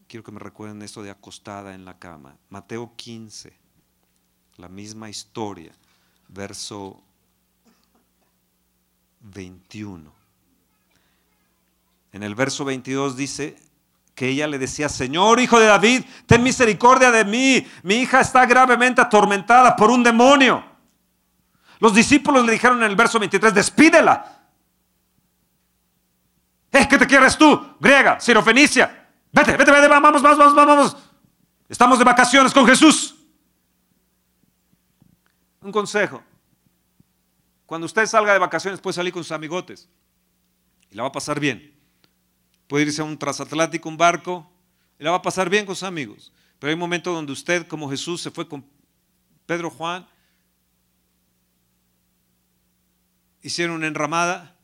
Quiero 0.09 0.25
que 0.25 0.33
me 0.33 0.41
recuerden 0.41 0.83
esto 0.83 1.03
de 1.03 1.11
acostada 1.11 1.75
en 1.75 1.85
la 1.85 1.99
cama. 1.99 2.37
Mateo 2.49 2.93
15 2.97 3.69
la 4.59 4.69
misma 4.69 5.09
historia, 5.09 5.73
verso 6.29 7.01
21. 9.21 10.13
En 12.13 12.23
el 12.23 12.35
verso 12.35 12.65
22 12.65 13.17
dice 13.17 13.57
que 14.17 14.29
ella 14.29 14.49
le 14.49 14.59
decía, 14.59 14.89
Señor, 14.89 15.39
hijo 15.39 15.61
de 15.61 15.67
David, 15.67 16.05
ten 16.27 16.43
misericordia 16.43 17.13
de 17.13 17.25
mí, 17.25 17.65
mi 17.85 17.97
hija 17.97 18.21
está 18.21 18.47
gravemente 18.47 19.01
atormentada 19.01 19.77
por 19.77 19.91
un 19.91 20.03
demonio. 20.03 20.65
Los 21.79 21.95
discípulos 21.95 22.45
le 22.45 22.53
dijeron 22.53 22.79
en 22.79 22.91
el 22.91 22.97
verso 22.97 23.21
23, 23.21 23.55
despídela. 23.55 24.43
¿Es 26.73 26.89
que 26.89 26.99
te 26.99 27.07
quieres 27.07 27.39
tú, 27.39 27.77
griega, 27.79 28.19
sirofenicia? 28.19 28.98
Vete, 29.33 29.57
vete, 29.57 29.71
vete, 29.71 29.89
vamos, 29.89 30.23
vamos, 30.23 30.39
vamos, 30.39 30.55
vamos. 30.55 30.97
Estamos 31.69 31.99
de 31.99 32.05
vacaciones 32.05 32.53
con 32.53 32.67
Jesús. 32.67 33.15
Un 35.61 35.73
consejo. 35.73 36.23
Cuando 37.67 37.85
usted 37.85 38.07
salga 38.07 38.33
de 38.33 38.39
vacaciones 38.39 38.81
puede 38.81 38.95
salir 38.95 39.13
con 39.13 39.23
sus 39.23 39.33
amigotes 39.33 39.89
y 40.91 40.95
la 40.95 41.03
va 41.03 41.11
a 41.11 41.13
pasar 41.13 41.39
bien. 41.39 41.79
Puede 42.67 42.85
irse 42.85 43.03
a 43.03 43.05
un 43.05 43.19
transatlántico, 43.19 43.89
un 43.89 43.97
barco, 43.97 44.51
y 44.99 45.05
la 45.05 45.11
va 45.11 45.19
a 45.19 45.23
pasar 45.23 45.51
bien 45.51 45.67
con 45.67 45.75
sus 45.75 45.85
amigos. 45.85 46.33
Pero 46.59 46.71
hay 46.71 46.75
un 46.75 46.81
momento 46.81 47.13
donde 47.13 47.33
usted, 47.33 47.67
como 47.67 47.91
Jesús, 47.91 48.21
se 48.21 48.31
fue 48.31 48.49
con 48.49 48.65
Pedro 49.47 49.71
Juan, 49.71 50.07
hicieron 53.43 53.77
una 53.77 53.87
enramada 53.87 54.58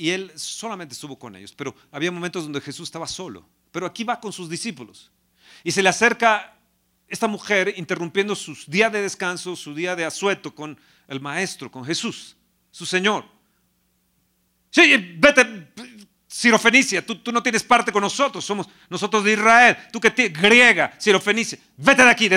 y, 0.00 0.10
él 0.10 0.32
solamente 0.34 0.94
estuvo 0.94 1.18
con 1.18 1.36
ellos. 1.36 1.52
Pero 1.52 1.74
había 1.90 2.10
momentos 2.10 2.44
donde 2.44 2.60
Jesús 2.60 2.88
estaba 2.88 3.06
solo. 3.06 3.46
Pero 3.70 3.86
aquí 3.86 4.04
va 4.04 4.20
con 4.20 4.32
sus 4.32 4.48
discípulos. 4.48 5.10
Y 5.64 5.72
se 5.72 5.82
le 5.82 5.88
acerca 5.88 6.56
esta 7.08 7.26
mujer 7.26 7.74
interrumpiendo 7.76 8.34
su 8.34 8.56
día 8.66 8.88
de 8.88 9.02
descanso, 9.02 9.56
su 9.56 9.74
día 9.74 9.96
de 9.96 10.04
asueto 10.04 10.54
con 10.54 10.78
el 11.08 11.20
maestro, 11.20 11.70
con 11.70 11.84
Jesús, 11.84 12.36
su 12.70 12.86
Señor. 12.86 13.24
Sí, 14.70 15.16
vete, 15.18 15.72
Sirofenicia, 16.28 17.04
tú, 17.04 17.16
tú 17.16 17.32
no 17.32 17.42
tienes 17.42 17.64
parte 17.64 17.90
con 17.90 18.02
nosotros, 18.02 18.44
somos 18.44 18.68
nosotros 18.88 19.24
de 19.24 19.32
Israel, 19.32 19.76
tú 19.92 19.98
que 19.98 20.12
tienes 20.12 20.40
griega, 20.40 20.94
Sirofenicia, 20.96 21.58
vete 21.76 22.04
de 22.04 22.10
aquí. 22.10 22.30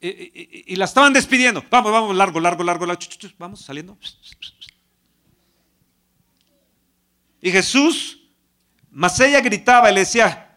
y, 0.00 0.76
la 0.76 0.84
estaban 0.84 1.12
despidiendo. 1.12 1.64
Vamos, 1.68 1.90
vamos, 1.90 2.14
largo, 2.14 2.38
largo, 2.38 2.62
largo, 2.62 2.86
largo. 2.86 3.02
Vamos, 3.38 3.60
saliendo. 3.60 3.98
Y 7.40 7.50
Jesús, 7.50 8.20
más 8.90 9.18
ella 9.20 9.40
gritaba 9.40 9.90
y 9.90 9.94
le 9.94 10.00
decía, 10.00 10.50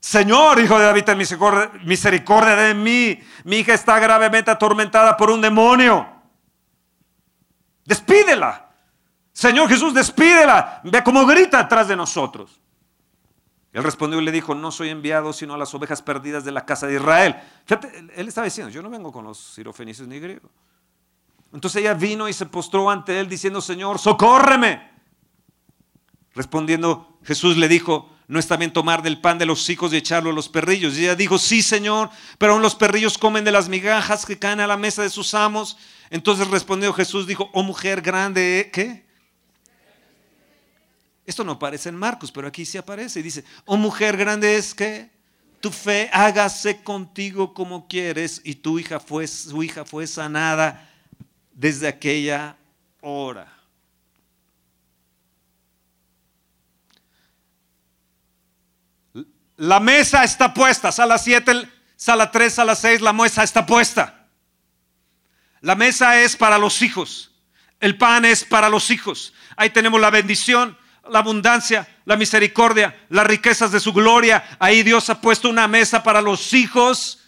Señor, 0.00 0.58
hijo 0.60 0.78
de 0.78 0.84
David, 0.84 1.04
misericordia 1.84 2.56
de 2.56 2.74
mí. 2.74 3.18
Mi 3.44 3.56
hija 3.56 3.72
está 3.72 3.98
gravemente 3.98 4.50
atormentada 4.50 5.16
por 5.16 5.30
un 5.30 5.40
demonio. 5.40 6.06
Despídela. 7.86 8.68
Señor 9.32 9.68
Jesús, 9.68 9.94
despídela. 9.94 10.82
Ve 10.84 11.02
cómo 11.02 11.24
grita 11.24 11.60
atrás 11.60 11.88
de 11.88 11.96
nosotros. 11.96 12.60
Él 13.72 13.82
respondió 13.82 14.20
y 14.20 14.24
le 14.24 14.30
dijo, 14.30 14.54
no 14.54 14.70
soy 14.70 14.90
enviado 14.90 15.32
sino 15.32 15.54
a 15.54 15.58
las 15.58 15.74
ovejas 15.74 16.00
perdidas 16.00 16.44
de 16.44 16.52
la 16.52 16.64
casa 16.64 16.86
de 16.86 16.94
Israel. 16.94 17.36
Fíjate, 17.64 18.06
él 18.14 18.28
estaba 18.28 18.44
diciendo, 18.44 18.70
yo 18.70 18.82
no 18.82 18.90
vengo 18.90 19.10
con 19.10 19.24
los 19.24 19.38
sirofenicios 19.38 20.06
ni 20.06 20.20
griegos. 20.20 20.50
Entonces 21.52 21.80
ella 21.80 21.94
vino 21.94 22.28
y 22.28 22.32
se 22.32 22.46
postró 22.46 22.88
ante 22.90 23.18
él 23.18 23.28
diciendo, 23.28 23.60
Señor, 23.60 23.98
socórreme. 23.98 24.93
Respondiendo, 26.34 27.18
Jesús 27.22 27.56
le 27.56 27.68
dijo, 27.68 28.10
no 28.26 28.38
está 28.38 28.56
bien 28.56 28.72
tomar 28.72 29.02
del 29.02 29.20
pan 29.20 29.38
de 29.38 29.46
los 29.46 29.68
hijos 29.68 29.92
y 29.92 29.96
echarlo 29.96 30.30
a 30.30 30.32
los 30.32 30.48
perrillos. 30.48 30.96
Y 30.96 31.04
ella 31.04 31.14
dijo, 31.14 31.38
sí, 31.38 31.62
Señor, 31.62 32.10
pero 32.38 32.54
aún 32.54 32.62
los 32.62 32.74
perrillos 32.74 33.18
comen 33.18 33.44
de 33.44 33.52
las 33.52 33.68
migajas 33.68 34.24
que 34.24 34.38
caen 34.38 34.60
a 34.60 34.66
la 34.66 34.76
mesa 34.76 35.02
de 35.02 35.10
sus 35.10 35.34
amos. 35.34 35.76
Entonces 36.10 36.48
respondió 36.48 36.92
Jesús, 36.92 37.26
dijo, 37.26 37.50
oh 37.52 37.62
mujer 37.62 38.00
grande, 38.00 38.70
¿qué? 38.72 39.04
Esto 41.26 41.44
no 41.44 41.52
aparece 41.52 41.88
en 41.88 41.96
Marcos, 41.96 42.32
pero 42.32 42.48
aquí 42.48 42.64
sí 42.64 42.78
aparece. 42.78 43.20
Y 43.20 43.22
dice, 43.22 43.44
oh 43.64 43.76
mujer 43.76 44.16
grande 44.16 44.56
es 44.56 44.74
que 44.74 45.10
tu 45.60 45.70
fe 45.70 46.10
hágase 46.12 46.82
contigo 46.82 47.54
como 47.54 47.86
quieres. 47.86 48.40
Y 48.44 48.56
tu 48.56 48.78
hija 48.78 49.00
fue, 49.00 49.26
su 49.26 49.62
hija 49.62 49.84
fue 49.84 50.06
sanada 50.06 50.90
desde 51.52 51.88
aquella 51.88 52.56
hora. 53.00 53.53
La 59.56 59.78
mesa 59.78 60.24
está 60.24 60.52
puesta, 60.52 60.90
sala 60.90 61.16
7, 61.16 61.68
sala 61.96 62.30
3, 62.30 62.52
sala 62.52 62.74
6, 62.74 63.00
la 63.00 63.12
mesa 63.12 63.44
está 63.44 63.64
puesta. 63.64 64.26
La 65.60 65.74
mesa 65.74 66.20
es 66.20 66.36
para 66.36 66.58
los 66.58 66.82
hijos, 66.82 67.32
el 67.80 67.96
pan 67.96 68.24
es 68.24 68.44
para 68.44 68.68
los 68.68 68.90
hijos. 68.90 69.32
Ahí 69.56 69.70
tenemos 69.70 70.00
la 70.00 70.10
bendición, 70.10 70.76
la 71.08 71.20
abundancia, 71.20 71.88
la 72.04 72.16
misericordia, 72.16 73.06
las 73.08 73.26
riquezas 73.26 73.70
de 73.72 73.80
su 73.80 73.92
gloria. 73.92 74.44
Ahí 74.58 74.82
Dios 74.82 75.08
ha 75.08 75.20
puesto 75.20 75.48
una 75.48 75.68
mesa 75.68 76.02
para 76.02 76.20
los 76.20 76.52
hijos. 76.52 77.20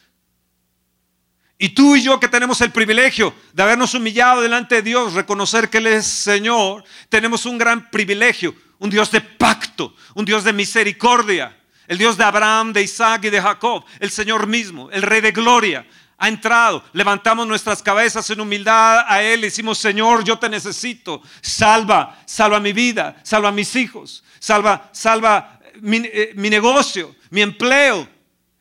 Y 1.58 1.70
tú 1.70 1.96
y 1.96 2.02
yo 2.02 2.20
que 2.20 2.28
tenemos 2.28 2.60
el 2.60 2.72
privilegio 2.72 3.34
de 3.54 3.62
habernos 3.62 3.94
humillado 3.94 4.42
delante 4.42 4.76
de 4.76 4.82
Dios, 4.82 5.14
reconocer 5.14 5.70
que 5.70 5.78
Él 5.78 5.86
es 5.86 6.06
Señor, 6.06 6.84
tenemos 7.08 7.46
un 7.46 7.56
gran 7.56 7.90
privilegio, 7.90 8.54
un 8.78 8.90
Dios 8.90 9.10
de 9.10 9.22
pacto, 9.22 9.94
un 10.14 10.26
Dios 10.26 10.44
de 10.44 10.52
misericordia, 10.52 11.55
el 11.88 11.98
Dios 11.98 12.16
de 12.16 12.24
Abraham, 12.24 12.72
de 12.72 12.82
Isaac 12.82 13.24
y 13.24 13.30
de 13.30 13.40
Jacob, 13.40 13.84
el 14.00 14.10
Señor 14.10 14.46
mismo, 14.46 14.90
el 14.90 15.02
Rey 15.02 15.20
de 15.20 15.32
Gloria, 15.32 15.86
ha 16.18 16.28
entrado, 16.28 16.82
levantamos 16.92 17.46
nuestras 17.46 17.82
cabezas 17.82 18.28
en 18.30 18.40
humildad 18.40 19.04
a 19.06 19.22
Él 19.22 19.42
decimos, 19.42 19.76
Señor, 19.78 20.24
yo 20.24 20.38
te 20.38 20.48
necesito, 20.48 21.22
salva, 21.42 22.18
salva 22.24 22.58
mi 22.58 22.72
vida, 22.72 23.16
salva 23.22 23.52
mis 23.52 23.76
hijos, 23.76 24.24
salva, 24.38 24.88
salva 24.92 25.60
mi, 25.80 25.98
eh, 25.98 26.32
mi 26.34 26.48
negocio, 26.48 27.14
mi 27.30 27.42
empleo. 27.42 28.08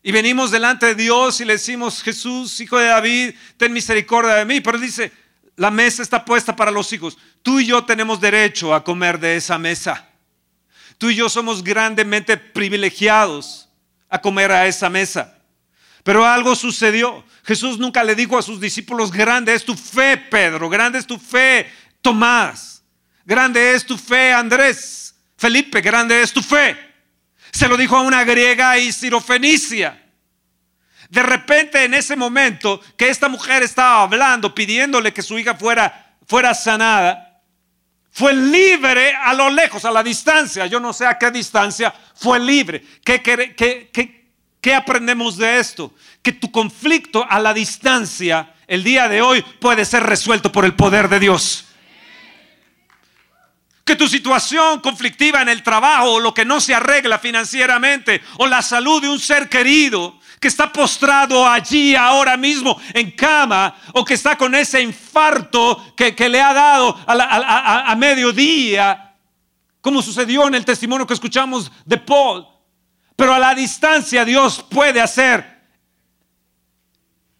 Y 0.03 0.11
venimos 0.11 0.51
delante 0.51 0.87
de 0.87 0.95
Dios 0.95 1.39
y 1.41 1.45
le 1.45 1.53
decimos, 1.53 2.03
Jesús, 2.03 2.59
hijo 2.59 2.77
de 2.77 2.87
David, 2.87 3.35
ten 3.57 3.73
misericordia 3.73 4.35
de 4.35 4.45
mí. 4.45 4.61
Pero 4.61 4.77
dice, 4.77 5.11
la 5.55 5.71
mesa 5.71 6.03
está 6.03 6.23
puesta 6.23 6.55
para 6.55 6.69
los 6.69 6.91
hijos. 6.93 7.17
Tú 7.41 7.59
y 7.59 7.65
yo 7.65 7.85
tenemos 7.85 8.21
derecho 8.21 8.75
a 8.75 8.83
comer 8.83 9.19
de 9.19 9.37
esa 9.37 9.57
mesa. 9.57 10.07
Tú 10.97 11.09
y 11.09 11.15
yo 11.15 11.29
somos 11.29 11.63
grandemente 11.63 12.37
privilegiados 12.37 13.67
a 14.09 14.21
comer 14.21 14.51
a 14.51 14.67
esa 14.67 14.89
mesa. 14.89 15.37
Pero 16.03 16.25
algo 16.25 16.55
sucedió. 16.55 17.23
Jesús 17.43 17.79
nunca 17.79 18.03
le 18.03 18.15
dijo 18.15 18.37
a 18.37 18.41
sus 18.41 18.59
discípulos, 18.59 19.11
grande 19.11 19.53
es 19.53 19.65
tu 19.65 19.75
fe, 19.75 20.17
Pedro, 20.17 20.69
grande 20.69 20.99
es 20.99 21.05
tu 21.07 21.17
fe, 21.17 21.69
Tomás, 22.01 22.83
grande 23.25 23.73
es 23.73 23.85
tu 23.85 23.97
fe, 23.97 24.31
Andrés, 24.31 25.15
Felipe, 25.37 25.81
grande 25.81 26.21
es 26.21 26.31
tu 26.31 26.41
fe. 26.41 26.77
Se 27.51 27.67
lo 27.67 27.77
dijo 27.77 27.97
a 27.97 28.01
una 28.01 28.23
griega 28.23 28.77
y 28.77 28.91
sirofenicia. 28.91 30.01
De 31.09 31.23
repente 31.23 31.83
en 31.83 31.93
ese 31.93 32.15
momento 32.15 32.81
que 32.97 33.09
esta 33.09 33.29
mujer 33.29 33.63
estaba 33.63 34.03
hablando, 34.03 34.53
pidiéndole 34.53 35.13
que 35.13 35.21
su 35.21 35.37
hija 35.37 35.55
fuera, 35.55 36.15
fuera 36.27 36.53
sanada, 36.53 37.24
fue 38.15 38.33
libre 38.33 39.13
a 39.13 39.33
lo 39.33 39.49
lejos, 39.49 39.83
a 39.83 39.91
la 39.91 40.01
distancia. 40.01 40.67
Yo 40.67 40.79
no 40.79 40.93
sé 40.93 41.05
a 41.05 41.17
qué 41.17 41.29
distancia 41.31 41.93
fue 42.15 42.39
libre. 42.39 42.81
¿Qué, 43.03 43.21
qué, 43.21 43.53
qué, 43.53 44.29
¿Qué 44.61 44.73
aprendemos 44.73 45.35
de 45.35 45.59
esto? 45.59 45.93
Que 46.21 46.31
tu 46.31 46.49
conflicto 46.49 47.25
a 47.29 47.39
la 47.39 47.53
distancia 47.53 48.53
el 48.67 48.85
día 48.85 49.09
de 49.09 49.21
hoy 49.21 49.41
puede 49.59 49.83
ser 49.83 50.03
resuelto 50.03 50.49
por 50.49 50.63
el 50.63 50.75
poder 50.75 51.09
de 51.09 51.19
Dios. 51.19 51.65
Que 53.83 53.97
tu 53.97 54.07
situación 54.07 54.79
conflictiva 54.79 55.41
en 55.41 55.49
el 55.49 55.61
trabajo 55.61 56.13
o 56.13 56.19
lo 56.21 56.33
que 56.33 56.45
no 56.45 56.61
se 56.61 56.73
arregla 56.73 57.19
financieramente 57.19 58.21
o 58.37 58.47
la 58.47 58.61
salud 58.61 59.01
de 59.01 59.09
un 59.09 59.19
ser 59.19 59.49
querido 59.49 60.17
que 60.45 60.49
está 60.49 60.71
postrado 60.71 61.49
allí 61.49 61.95
ahora 61.95 62.37
mismo 62.37 62.79
en 62.93 63.09
cama 63.09 63.75
o 63.95 64.05
que 64.05 64.13
está 64.13 64.37
con 64.37 64.53
ese 64.53 64.79
infarto 64.79 65.95
que, 65.97 66.13
le 66.29 66.39
ha 66.39 66.53
dado 66.53 66.95
a, 67.07 67.91
a 67.91 67.95
mediodía, 67.95 69.15
como 69.81 70.03
sucedió 70.03 70.47
en 70.47 70.53
el 70.53 70.63
testimonio 70.63 71.07
que 71.07 71.15
escuchamos 71.15 71.71
de 71.83 71.97
Paul 71.97 72.45
pero 73.15 73.33
a 73.33 73.39
la 73.39 73.55
distancia 73.55 74.23
Dios 74.23 74.63
puede 74.69 75.01
hacer 75.01 75.55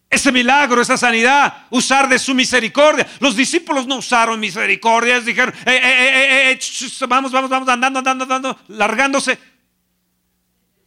ese 0.10 0.32
milagro, 0.32 0.82
esa 0.82 0.98
sanidad, 0.98 1.68
usar 1.70 2.10
de 2.10 2.18
su 2.18 2.34
misericordia. 2.34 3.06
Los 3.20 3.36
discípulos 3.36 3.86
no 3.86 3.98
usaron 3.98 4.39
misericordia, 4.39 5.20
dijeron, 5.20 5.54
eh, 5.63 5.80
eh, 5.84 6.52
eh, 6.54 6.60
vamos, 7.08 7.32
vamos, 7.32 7.52
vamos, 7.52 7.70
andando, 7.70 8.00
andando, 8.00 8.24
andando, 8.24 8.60
largándose. 8.70 9.38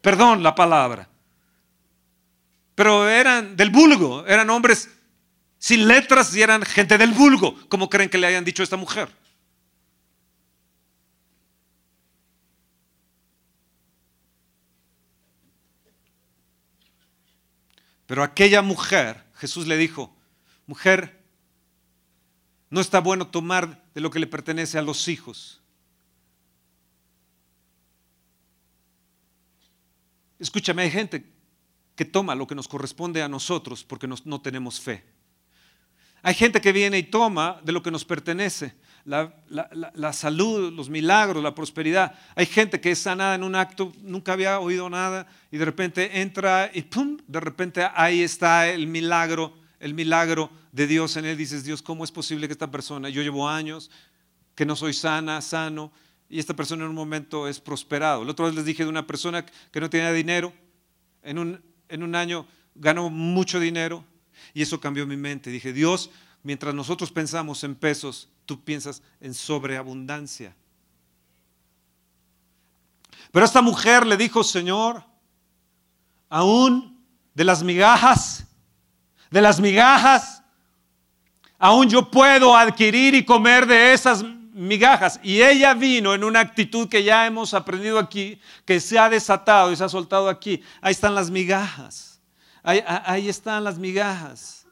Perdón 0.01 0.43
la 0.43 0.53
palabra. 0.53 1.09
Pero 2.79 3.09
eran 3.09 3.57
del 3.57 3.71
vulgo, 3.71 4.25
eran 4.25 4.49
hombres 4.51 4.89
sin 5.59 5.89
letras 5.89 6.33
y 6.37 6.43
eran 6.43 6.63
gente 6.63 6.97
del 6.97 7.11
vulgo, 7.11 7.59
como 7.69 7.91
creen 7.91 8.09
que 8.09 8.19
le 8.19 8.29
hayan 8.29 8.45
dicho 8.45 8.63
a 8.63 8.67
esta 8.71 8.77
mujer. 8.77 9.09
Pero 18.07 18.23
aquella 18.23 18.63
mujer, 18.63 19.25
Jesús 19.35 19.67
le 19.67 19.77
dijo, 19.77 20.17
mujer, 20.69 21.21
no 22.71 22.81
está 22.81 23.01
bueno 23.01 23.27
tomar 23.27 23.83
de 23.93 24.01
lo 24.01 24.13
que 24.13 24.21
le 24.21 24.29
pertenece 24.29 24.79
a 24.79 24.83
los 24.83 25.09
hijos. 25.09 25.61
Escúchame, 30.39 30.83
hay 30.83 30.93
gente 30.93 31.38
que 31.99 32.05
toma 32.05 32.37
lo 32.37 32.47
que 32.47 32.55
nos 32.55 32.69
corresponde 32.69 33.23
a 33.23 33.29
nosotros 33.29 33.83
porque 33.83 34.07
no 34.07 34.41
tenemos 34.41 34.81
fe. 34.81 35.03
Hay 36.23 36.35
gente 36.35 36.61
que 36.61 36.71
viene 36.71 36.97
y 36.97 37.03
toma 37.03 37.61
de 37.65 37.73
lo 37.73 37.83
que 37.83 37.91
nos 37.91 38.05
pertenece 38.05 38.73
la, 39.05 40.13
salud, 40.13 40.73
los 40.73 40.89
milagros, 40.89 41.43
la 41.43 41.57
prosperidad. 41.57 42.17
Hay 42.37 42.47
gente 42.47 42.81
que 42.81 42.93
es 42.93 43.01
sanada 43.01 43.35
en 43.35 43.43
un 43.43 43.57
acto, 43.57 43.93
nunca 44.03 44.35
había 44.35 44.61
oído 44.61 44.89
nada 44.89 45.27
y 45.51 45.57
de 45.57 45.65
repente 45.65 46.21
entra 46.21 46.71
y 46.73 46.83
¡pum! 46.83 47.19
De 47.27 47.41
repente 47.41 47.85
ahí 47.93 48.23
está 48.23 48.69
el 48.69 48.87
milagro, 48.87 49.59
el 49.81 49.93
milagro 49.93 50.53
de 50.71 50.87
Dios 50.87 51.17
en 51.17 51.25
él. 51.25 51.37
Dices, 51.37 51.65
Dios, 51.65 51.83
¿cómo 51.83 52.05
es 52.05 52.13
posible 52.13 52.47
que 52.47 52.53
esta 52.53 52.71
persona, 52.71 53.09
yo 53.09 53.23
llevo 53.23 53.49
años, 53.49 53.91
que 54.55 54.65
no 54.65 54.77
soy 54.77 54.93
sana, 54.93 55.41
sano, 55.41 55.91
y 56.29 56.39
esta 56.39 56.55
persona 56.55 56.85
en 56.85 56.91
un 56.91 56.95
momento 56.95 57.49
es 57.49 57.59
prosperado? 57.59 58.23
El 58.23 58.29
otro 58.29 58.45
vez 58.45 58.55
les 58.55 58.65
dije 58.65 58.85
de 58.85 58.89
una 58.89 59.05
persona 59.05 59.45
que 59.45 59.81
no 59.81 59.91
tenía 59.91 60.13
dinero, 60.13 60.53
en 61.23 61.39
un, 61.39 61.69
en 61.89 62.03
un 62.03 62.15
año 62.15 62.47
ganó 62.75 63.11
mucho 63.11 63.61
dinero 63.61 64.05
y 64.55 64.63
eso 64.63 64.81
cambió 64.81 65.07
mi 65.07 65.17
mente. 65.17 65.51
Dije, 65.51 65.73
Dios, 65.73 66.11
mientras 66.43 66.75
nosotros 66.75 67.11
pensamos 67.11 67.65
en 67.65 67.75
pesos, 67.75 68.29
tú 68.47 68.63
piensas 68.63 69.03
en 69.21 69.35
sobreabundancia. 69.35 70.55
Pero 73.31 73.45
esta 73.45 73.63
mujer 73.63 74.07
le 74.07 74.17
dijo, 74.17 74.43
Señor, 74.43 75.05
aún 76.29 77.05
de 77.35 77.45
las 77.45 77.63
migajas, 77.63 78.47
de 79.31 79.43
las 79.43 79.61
migajas, 79.61 80.43
aún 81.59 81.89
yo 81.89 82.11
puedo 82.11 82.57
adquirir 82.57 83.15
y 83.15 83.25
comer 83.25 83.67
de 83.67 83.93
esas 83.93 84.25
migajas. 84.59 85.21
Y 85.23 85.43
ella 85.43 85.75
vino 85.75 86.15
en 86.15 86.25
una 86.25 86.41
actitud 86.41 86.89
que 86.89 87.05
ya 87.05 87.27
hemos 87.27 87.55
aprendido 87.55 87.99
aquí, 87.99 88.41
que 88.65 88.81
se 88.81 88.99
ha 88.99 89.09
desatado 89.09 89.73
y 89.73 89.77
se 89.77 89.85
ha 89.85 89.89
soltado 89.89 90.29
aquí. 90.29 90.63
Ahí 90.81 90.93
están 90.93 91.15
las 91.15 91.31
migajas. 91.31 92.21
Ahí, 92.63 93.29
están 93.29 93.65
las 93.65 93.79
migajas. 93.79 94.67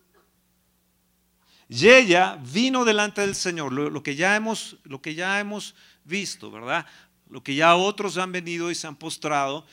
Y 1.68 1.88
ella 1.88 2.38
vino 2.53 2.85
delante 2.85 3.22
del 3.22 3.35
Señor, 3.35 3.72
lo, 3.72 4.03
que 4.03 4.14
ya 4.16 4.37
hemos, 4.37 4.77
lo 4.85 5.01
que 5.01 5.14
ya 5.14 5.40
hemos 5.40 5.75
visto, 6.05 6.51
¿verdad? 6.51 6.85
Lo 7.31 7.42
que 7.42 7.55
ya 7.55 7.75
otros 7.75 8.18
han 8.18 8.33
venido 8.33 8.70
y 8.70 8.75
se 8.75 8.87
han 8.87 8.96
postrado. 8.96 9.66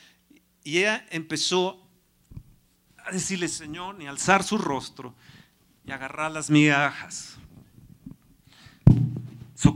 Y 0.64 0.80
ella 0.80 1.06
empezó 1.10 1.86
a 3.04 3.12
decirle, 3.12 3.48
Señor, 3.48 3.96
ni 3.96 4.08
alzar 4.08 4.44
su 4.44 4.58
rostro 4.58 5.14
y 5.86 5.92
agarrar 5.92 6.32
las 6.32 6.50
migajas. 6.50 7.38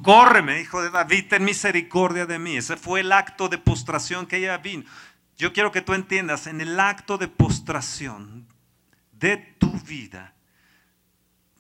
Socórreme, 0.08 0.62
hijo 0.62 0.82
de 0.82 0.90
David, 0.90 1.26
ten 1.28 1.44
misericordia 1.44 2.26
de 2.26 2.40
mí. 2.40 2.56
Ese 2.56 2.78
fue 2.78 3.02
el 3.02 3.12
acto 3.12 3.50
de 3.50 3.58
postración 3.58 4.26
que 4.26 4.38
ella 4.38 4.58
vino. 4.58 4.86
Yo 5.38 5.52
quiero 5.52 5.74
que 5.74 5.82
tú 5.82 5.94
entiendas, 5.94 6.48
en 6.48 6.62
el 6.62 6.80
acto 6.80 7.18
de 7.18 7.28
postración 7.28 8.48
de 9.12 9.36
tu 9.36 9.70
vida, 9.82 10.34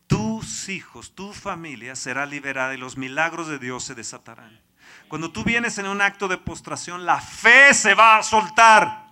tus 0.08 0.70
hijos, 0.70 1.14
tu 1.14 1.34
familia 1.34 1.94
será 1.98 2.26
liberada 2.26 2.74
y 2.74 2.78
los 2.78 2.96
milagros 2.96 3.50
de 3.50 3.60
Dios 3.60 3.84
se 3.84 3.96
desatarán. 3.96 4.62
Cuando 5.10 5.30
tú 5.30 5.44
vienes 5.44 5.78
en 5.78 5.88
un 5.88 6.02
acto 6.02 6.30
de 6.30 6.38
postración, 6.38 7.06
la 7.06 7.20
fe 7.20 7.74
se 7.74 7.96
va 7.96 8.16
a 8.16 8.24
soltar. 8.24 9.12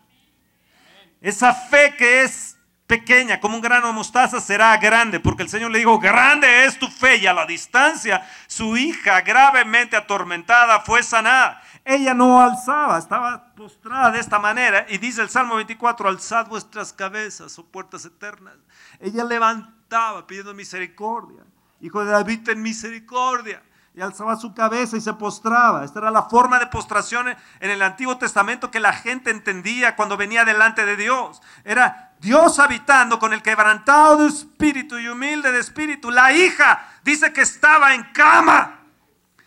Esa 1.19 1.53
fe 1.53 1.93
que 1.97 2.23
es 2.23 2.54
pequeña, 2.87 3.39
como 3.39 3.55
un 3.55 3.61
grano 3.61 3.87
de 3.87 3.93
mostaza, 3.93 4.39
será 4.39 4.75
grande, 4.77 5.19
porque 5.19 5.43
el 5.43 5.49
Señor 5.49 5.71
le 5.71 5.79
dijo, 5.79 5.99
grande 5.99 6.65
es 6.65 6.77
tu 6.77 6.87
fe. 6.87 7.17
Y 7.17 7.27
a 7.27 7.33
la 7.33 7.45
distancia, 7.45 8.27
su 8.47 8.77
hija 8.77 9.21
gravemente 9.21 9.95
atormentada 9.95 10.79
fue 10.81 11.03
sanada. 11.03 11.61
Ella 11.83 12.13
no 12.13 12.41
alzaba, 12.41 12.97
estaba 12.97 13.53
postrada 13.55 14.11
de 14.11 14.19
esta 14.19 14.39
manera. 14.39 14.85
Y 14.89 14.97
dice 14.97 15.21
el 15.21 15.29
Salmo 15.29 15.55
24, 15.55 16.09
alzad 16.09 16.47
vuestras 16.47 16.93
cabezas, 16.93 17.57
oh 17.59 17.65
puertas 17.65 18.05
eternas. 18.05 18.55
Ella 18.99 19.23
levantaba 19.23 20.25
pidiendo 20.25 20.53
misericordia. 20.53 21.43
Hijo 21.81 22.03
de 22.03 22.11
David, 22.11 22.43
ten 22.43 22.61
misericordia 22.61 23.61
y 23.95 24.01
alzaba 24.01 24.35
su 24.35 24.53
cabeza 24.53 24.97
y 24.97 25.01
se 25.01 25.13
postraba. 25.13 25.85
Esta 25.85 25.99
era 25.99 26.11
la 26.11 26.23
forma 26.23 26.59
de 26.59 26.67
postración 26.67 27.29
en 27.29 27.69
el 27.69 27.81
Antiguo 27.81 28.17
Testamento 28.17 28.69
que 28.69 28.81
la 28.81 28.91
gente 28.91 29.31
entendía 29.31 29.95
cuando 29.95 30.17
venía 30.17 30.43
delante 30.43 30.85
de 30.85 30.97
Dios. 30.97 31.41
Era 31.63 32.11
Dios 32.19 32.59
habitando 32.59 33.19
con 33.19 33.31
el 33.31 33.41
quebrantado 33.41 34.17
de 34.17 34.27
espíritu 34.27 34.97
y 34.97 35.07
humilde 35.07 35.51
de 35.53 35.59
espíritu. 35.59 36.11
La 36.11 36.33
hija 36.33 36.85
dice 37.03 37.31
que 37.31 37.41
estaba 37.41 37.93
en 37.93 38.03
cama. 38.11 38.79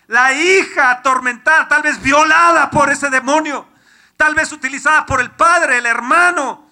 La 0.07 0.33
hija 0.33 0.93
atormentada, 0.93 1.69
tal 1.69 1.83
vez 1.83 2.01
violada 2.01 2.71
por 2.71 2.89
ese 2.89 3.11
demonio, 3.11 3.69
tal 4.17 4.35
vez 4.35 4.51
utilizada 4.53 5.05
por 5.05 5.21
el 5.21 5.31
padre, 5.33 5.77
el 5.77 5.85
hermano, 5.85 6.68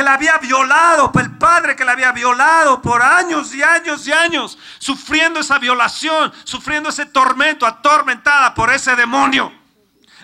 que 0.00 0.04
la 0.04 0.14
había 0.14 0.38
violado, 0.38 1.12
el 1.20 1.36
padre 1.36 1.76
que 1.76 1.84
la 1.84 1.92
había 1.92 2.10
violado 2.10 2.80
por 2.80 3.02
años 3.02 3.54
y 3.54 3.62
años 3.62 4.06
y 4.06 4.12
años, 4.12 4.56
sufriendo 4.78 5.40
esa 5.40 5.58
violación, 5.58 6.32
sufriendo 6.44 6.88
ese 6.88 7.04
tormento, 7.04 7.66
atormentada 7.66 8.54
por 8.54 8.70
ese 8.72 8.96
demonio. 8.96 9.52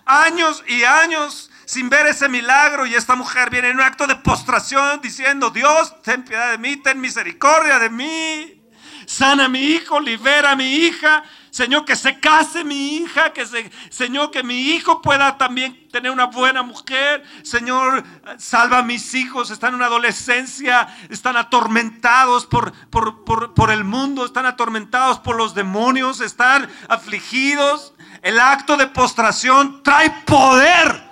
Años 0.06 0.64
y 0.66 0.82
años 0.84 1.50
sin 1.66 1.90
ver 1.90 2.06
ese 2.06 2.26
milagro 2.26 2.86
y 2.86 2.94
esta 2.94 3.16
mujer 3.16 3.50
viene 3.50 3.68
en 3.68 3.76
un 3.76 3.82
acto 3.82 4.06
de 4.06 4.16
postración 4.16 5.02
diciendo, 5.02 5.50
Dios, 5.50 6.00
ten 6.00 6.24
piedad 6.24 6.52
de 6.52 6.56
mí, 6.56 6.78
ten 6.78 6.98
misericordia 6.98 7.78
de 7.78 7.90
mí, 7.90 8.55
sana 9.06 9.46
a 9.46 9.48
mi 9.48 9.60
hijo, 9.60 10.00
libera 10.00 10.52
a 10.52 10.56
mi 10.56 10.74
hija. 10.74 11.22
Señor, 11.50 11.86
que 11.86 11.96
se 11.96 12.20
case 12.20 12.64
mi 12.64 12.96
hija, 12.96 13.32
que 13.32 13.46
se, 13.46 13.70
Señor, 13.88 14.30
que 14.30 14.42
mi 14.42 14.72
hijo 14.72 15.00
pueda 15.00 15.38
también 15.38 15.88
tener 15.90 16.12
una 16.12 16.26
buena 16.26 16.62
mujer. 16.62 17.24
Señor, 17.42 18.04
salva 18.36 18.78
a 18.78 18.82
mis 18.82 19.14
hijos, 19.14 19.50
están 19.50 19.70
en 19.70 19.76
una 19.76 19.86
adolescencia, 19.86 20.86
están 21.08 21.38
atormentados 21.38 22.44
por, 22.44 22.74
por, 22.90 23.54
por 23.54 23.70
el 23.70 23.84
mundo, 23.84 24.26
están 24.26 24.44
atormentados 24.44 25.18
por 25.20 25.36
los 25.36 25.54
demonios, 25.54 26.20
están 26.20 26.68
afligidos. 26.88 27.94
El 28.20 28.38
acto 28.38 28.76
de 28.76 28.88
postración 28.88 29.82
trae 29.82 30.10
poder. 30.26 31.05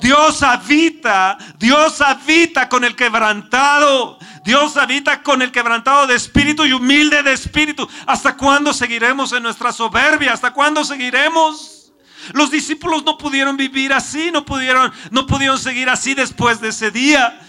Dios 0.00 0.42
habita, 0.42 1.38
Dios 1.58 2.00
habita 2.00 2.68
con 2.68 2.84
el 2.84 2.94
quebrantado. 2.94 4.18
Dios 4.44 4.76
habita 4.76 5.22
con 5.22 5.42
el 5.42 5.50
quebrantado 5.50 6.06
de 6.06 6.14
espíritu 6.14 6.64
y 6.64 6.72
humilde 6.72 7.22
de 7.22 7.32
espíritu. 7.32 7.88
¿Hasta 8.06 8.36
cuándo 8.36 8.72
seguiremos 8.72 9.32
en 9.32 9.42
nuestra 9.42 9.72
soberbia? 9.72 10.32
¿Hasta 10.32 10.52
cuándo 10.52 10.84
seguiremos? 10.84 11.92
Los 12.32 12.50
discípulos 12.50 13.04
no 13.04 13.18
pudieron 13.18 13.56
vivir 13.56 13.92
así, 13.92 14.30
no 14.30 14.44
pudieron, 14.44 14.92
no 15.10 15.26
pudieron 15.26 15.58
seguir 15.58 15.88
así 15.88 16.14
después 16.14 16.60
de 16.60 16.68
ese 16.68 16.90
día. 16.90 17.40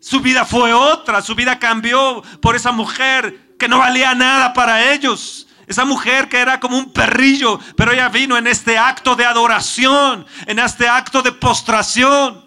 Su 0.00 0.20
vida 0.20 0.44
fue 0.44 0.72
otra, 0.72 1.22
su 1.22 1.34
vida 1.34 1.58
cambió 1.58 2.22
por 2.40 2.54
esa 2.54 2.72
mujer 2.72 3.56
que 3.58 3.68
no 3.68 3.78
valía 3.78 4.14
nada 4.14 4.52
para 4.52 4.92
ellos. 4.92 5.45
Esa 5.66 5.84
mujer 5.84 6.28
que 6.28 6.38
era 6.38 6.60
como 6.60 6.78
un 6.78 6.92
perrillo, 6.92 7.58
pero 7.76 7.92
ella 7.92 8.08
vino 8.08 8.36
en 8.36 8.46
este 8.46 8.78
acto 8.78 9.16
de 9.16 9.24
adoración, 9.24 10.24
en 10.46 10.58
este 10.58 10.88
acto 10.88 11.22
de 11.22 11.32
postración. 11.32 12.46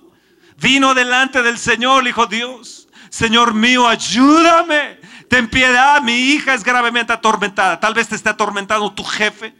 Vino 0.57 0.93
delante 0.93 1.41
del 1.43 1.57
Señor, 1.57 2.03
dijo 2.03 2.27
Dios. 2.27 2.87
Señor 3.09 3.53
mío, 3.53 3.87
ayúdame. 3.87 4.99
Ten 5.29 5.49
piedad, 5.49 6.01
mi 6.01 6.31
hija 6.31 6.53
es 6.53 6.63
gravemente 6.63 7.13
atormentada. 7.13 7.79
Tal 7.79 7.93
vez 7.93 8.07
te 8.07 8.15
esté 8.15 8.29
atormentando 8.29 8.91
tu 8.93 9.03
jefe. 9.03 9.53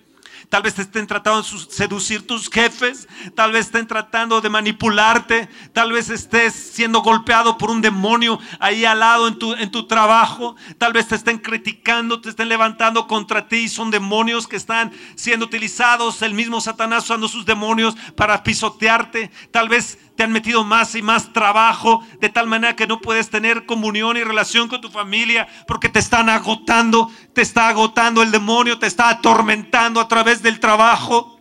Tal 0.50 0.64
vez 0.64 0.74
te 0.74 0.82
estén 0.82 1.06
tratando 1.06 1.44
de 1.44 1.48
seducir 1.70 2.26
tus 2.26 2.50
jefes. 2.50 3.08
Tal 3.36 3.52
vez 3.52 3.68
estén 3.68 3.86
tratando 3.86 4.42
de 4.42 4.50
manipularte. 4.50 5.48
Tal 5.74 5.92
vez 5.92 6.10
estés 6.10 6.54
siendo 6.54 7.02
golpeado 7.02 7.56
por 7.60 7.70
un 7.70 7.82
demonio 7.82 8.40
ahí 8.60 8.84
al 8.84 9.00
lado 9.00 9.28
en 9.28 9.38
tu, 9.38 9.54
en 9.54 9.70
tu 9.70 9.86
trabajo. 9.86 10.56
Tal 10.80 10.92
vez 10.92 11.08
te 11.08 11.16
estén 11.16 11.38
criticando, 11.38 12.20
te 12.20 12.30
estén 12.30 12.50
levantando 12.50 13.06
contra 13.06 13.48
ti. 13.48 13.70
Son 13.70 13.92
demonios 13.92 14.48
que 14.48 14.56
están 14.56 14.92
siendo 15.14 15.46
utilizados. 15.46 16.24
El 16.24 16.34
mismo 16.34 16.60
Satanás 16.62 17.04
usando 17.04 17.28
sus 17.28 17.46
demonios 17.46 17.96
para 18.16 18.42
pisotearte. 18.42 19.30
Tal 19.52 19.70
vez 19.70 20.00
te 20.20 20.24
han 20.24 20.34
metido 20.34 20.66
más 20.66 20.96
y 20.96 21.02
más 21.02 21.32
trabajo, 21.32 22.06
de 22.20 22.28
tal 22.28 22.46
manera 22.46 22.76
que 22.76 22.86
no 22.86 23.00
puedes 23.00 23.30
tener 23.30 23.66
comunión 23.66 24.18
y 24.18 24.24
relación 24.26 24.68
con 24.68 24.82
tu 24.82 24.90
familia 24.90 25.48
porque 25.66 25.88
te 25.88 26.00
están 26.00 26.28
agotando, 26.28 27.10
te 27.32 27.42
está 27.42 27.70
agotando 27.70 28.22
el 28.22 28.30
demonio, 28.30 28.78
te 28.78 28.86
está 28.86 29.08
atormentando 29.08 30.02
a 30.02 30.10
través 30.10 30.42
del 30.42 30.60
trabajo. 30.60 31.40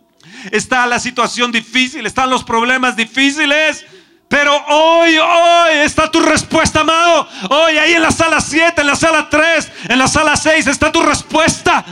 Está 0.51 0.87
la 0.87 0.97
situación 0.97 1.51
difícil, 1.51 2.05
están 2.05 2.29
los 2.29 2.45
problemas 2.45 2.95
difíciles. 2.95 3.85
Pero 4.29 4.55
hoy, 4.69 5.17
hoy 5.17 5.77
está 5.83 6.09
tu 6.09 6.21
respuesta, 6.21 6.79
amado. 6.79 7.27
Hoy 7.49 7.77
ahí 7.77 7.95
en 7.95 8.01
la 8.01 8.11
sala 8.11 8.39
7, 8.39 8.79
en 8.79 8.87
la 8.87 8.95
sala 8.95 9.29
3, 9.29 9.71
en 9.89 9.99
la 9.99 10.07
sala 10.07 10.37
6 10.37 10.67
está 10.67 10.89
tu 10.89 11.01
respuesta. 11.01 11.83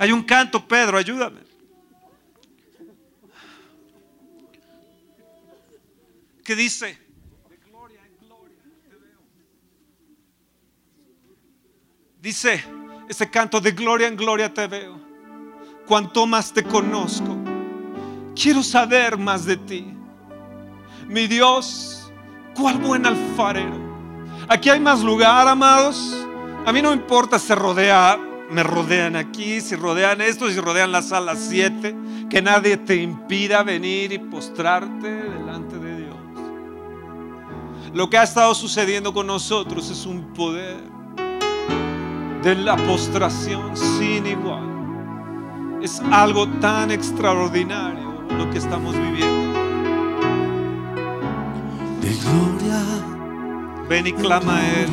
Hay 0.00 0.12
un 0.12 0.22
canto, 0.22 0.66
Pedro, 0.66 0.96
ayúdame. 0.96 1.40
¿Qué 6.42 6.56
dice? 6.56 6.98
Dice 12.18 12.64
ese 13.10 13.30
canto 13.30 13.60
de 13.60 13.72
gloria 13.72 14.06
en 14.06 14.16
gloria 14.16 14.54
te 14.54 14.66
veo. 14.66 14.98
Cuanto 15.86 16.26
más 16.26 16.50
te 16.50 16.64
conozco, 16.64 17.36
quiero 18.34 18.62
saber 18.62 19.18
más 19.18 19.44
de 19.44 19.58
ti. 19.58 19.86
Mi 21.08 21.26
Dios, 21.26 22.10
cuál 22.54 22.78
buen 22.78 23.04
alfarero. 23.04 23.76
Aquí 24.48 24.70
hay 24.70 24.80
más 24.80 25.02
lugar, 25.02 25.46
amados. 25.46 26.26
A 26.64 26.72
mí 26.72 26.80
no 26.80 26.94
importa 26.94 27.38
si 27.38 27.52
rodea 27.54 28.18
me 28.50 28.62
rodean 28.62 29.16
aquí, 29.16 29.60
si 29.60 29.76
rodean 29.76 30.20
esto, 30.20 30.50
si 30.50 30.60
rodean 30.60 30.90
la 30.90 31.02
sala 31.02 31.36
7, 31.36 31.94
que 32.28 32.42
nadie 32.42 32.76
te 32.76 32.96
impida 32.96 33.62
venir 33.62 34.12
y 34.12 34.18
postrarte 34.18 35.08
delante 35.08 35.78
de 35.78 35.96
Dios. 35.96 36.16
Lo 37.94 38.10
que 38.10 38.18
ha 38.18 38.24
estado 38.24 38.54
sucediendo 38.54 39.12
con 39.12 39.26
nosotros 39.26 39.90
es 39.90 40.04
un 40.04 40.32
poder 40.34 40.78
de 42.42 42.54
la 42.56 42.76
postración 42.76 43.76
sin 43.76 44.26
igual. 44.26 45.78
Es 45.82 46.00
algo 46.10 46.48
tan 46.60 46.90
extraordinario 46.90 48.24
lo 48.36 48.50
que 48.50 48.58
estamos 48.58 48.94
viviendo. 48.96 49.60
De 52.00 52.16
gloria. 52.16 52.84
Ven 53.88 54.06
y 54.06 54.12
clama 54.12 54.58
a 54.58 54.80
Él. 54.80 54.90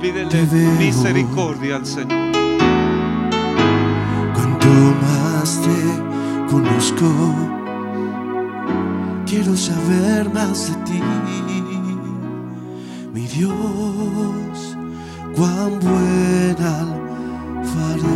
Pídele 0.00 0.46
misericordia 0.78 1.76
al 1.76 1.86
Señor 1.86 2.29
más 4.72 5.60
te 5.62 6.50
conozco, 6.50 7.06
quiero 9.26 9.56
saber 9.56 10.32
más 10.32 10.68
de 10.68 10.74
ti, 10.84 11.00
mi 13.12 13.26
Dios, 13.26 14.76
cuán 15.36 15.80
buen 15.80 16.56
alfarero. 16.58 18.10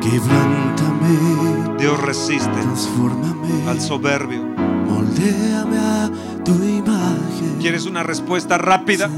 Quebrántame, 0.00 1.76
Dios 1.78 2.00
resiste, 2.00 2.50
transfórmame 2.50 3.68
al 3.68 3.80
soberbio. 3.80 4.42
Moldéame 4.86 5.78
a 5.78 6.10
tu 6.44 6.52
imagen. 6.52 7.58
¿Quieres 7.60 7.86
una 7.86 8.02
respuesta 8.02 8.58
rápida 8.58 9.08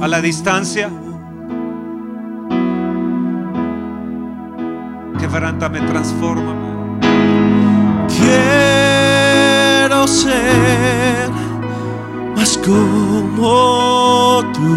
a 0.00 0.08
la 0.08 0.20
distancia? 0.20 0.90
Quebrántame, 5.34 5.80
transfórmame. 5.80 7.00
Quiero 8.06 10.06
ser 10.06 11.28
más 12.36 12.56
como 12.58 14.44
tú. 14.52 14.76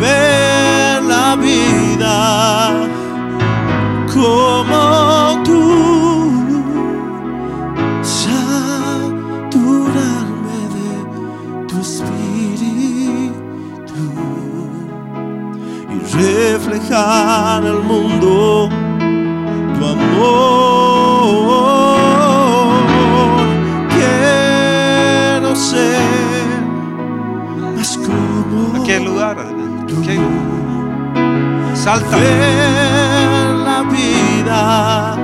Ver 0.00 1.02
la 1.02 1.34
vida 1.34 2.72
como 4.14 5.15
reflejar 16.76 17.64
al 17.64 17.82
mundo 17.82 18.68
tu 19.78 19.84
amor. 19.84 21.16
Quiero 23.90 25.56
ser 25.56 26.00
más 27.76 27.98
como 27.98 28.82
aquel 28.82 29.04
lugar, 29.04 29.38
aquel 29.38 30.20
salta 31.74 32.16
la 33.64 33.82
vida 33.82 35.16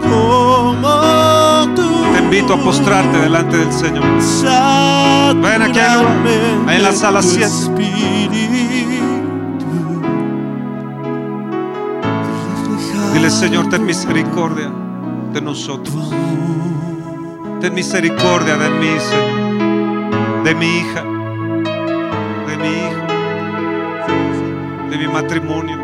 como 0.00 1.74
tú. 1.74 1.88
Te 2.12 2.18
invito 2.22 2.54
a 2.54 2.56
postrarte 2.58 3.18
delante 3.18 3.56
del 3.56 3.72
Señor. 3.72 4.04
Ven 5.42 5.62
aquí, 5.62 5.80
en 6.68 6.82
la 6.82 6.92
sala 6.92 7.22
7. 7.22 8.61
Dile, 13.12 13.30
Señor, 13.30 13.68
ten 13.68 13.84
misericordia 13.84 14.72
de 15.32 15.40
nosotros. 15.40 16.10
Ten 17.60 17.74
misericordia 17.74 18.56
de 18.56 18.70
mí, 18.70 18.88
Señor. 18.98 20.44
De 20.44 20.54
mi 20.54 20.66
hija. 20.66 21.02
De 22.46 22.56
mi 22.56 22.68
hijo. 22.68 23.06
De 24.90 24.98
mi 24.98 25.08
matrimonio. 25.08 25.78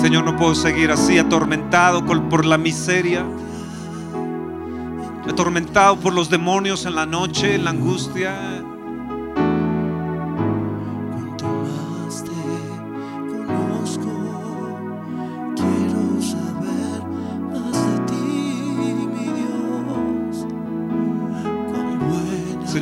Señor, 0.00 0.24
no 0.24 0.36
puedo 0.36 0.54
seguir 0.54 0.92
así, 0.92 1.18
atormentado 1.18 2.04
por 2.06 2.44
la 2.46 2.58
miseria. 2.58 3.24
Atormentado 5.28 5.96
por 5.96 6.14
los 6.14 6.30
demonios 6.30 6.86
en 6.86 6.94
la 6.94 7.06
noche, 7.06 7.56
en 7.56 7.64
la 7.64 7.70
angustia. 7.70 8.62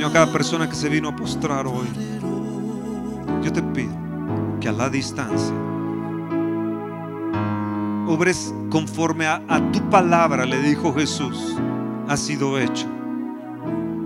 Señor, 0.05 0.13
cada 0.13 0.33
persona 0.33 0.69
que 0.69 0.75
se 0.75 0.91
vino 0.91 1.09
a 1.09 1.17
postrar 1.17 1.67
hoy, 1.67 1.87
yo 3.43 3.51
te 3.51 3.63
pido 3.63 3.95
que 4.61 4.69
a 4.69 4.73
la 4.73 4.91
distancia 4.91 5.57
obres 8.07 8.55
conforme 8.69 9.27
a, 9.27 9.41
a 9.49 9.73
tu 9.73 9.81
palabra, 9.89 10.45
le 10.45 10.61
dijo 10.61 10.93
Jesús, 10.93 11.57
ha 12.07 12.19
sido 12.19 12.59
hecho. 12.59 12.87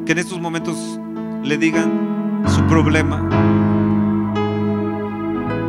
Que 0.07 0.13
en 0.13 0.19
estos 0.19 0.39
momentos 0.39 1.01
le 1.43 1.59
digan 1.59 2.45
su 2.47 2.63
problema, 2.69 3.29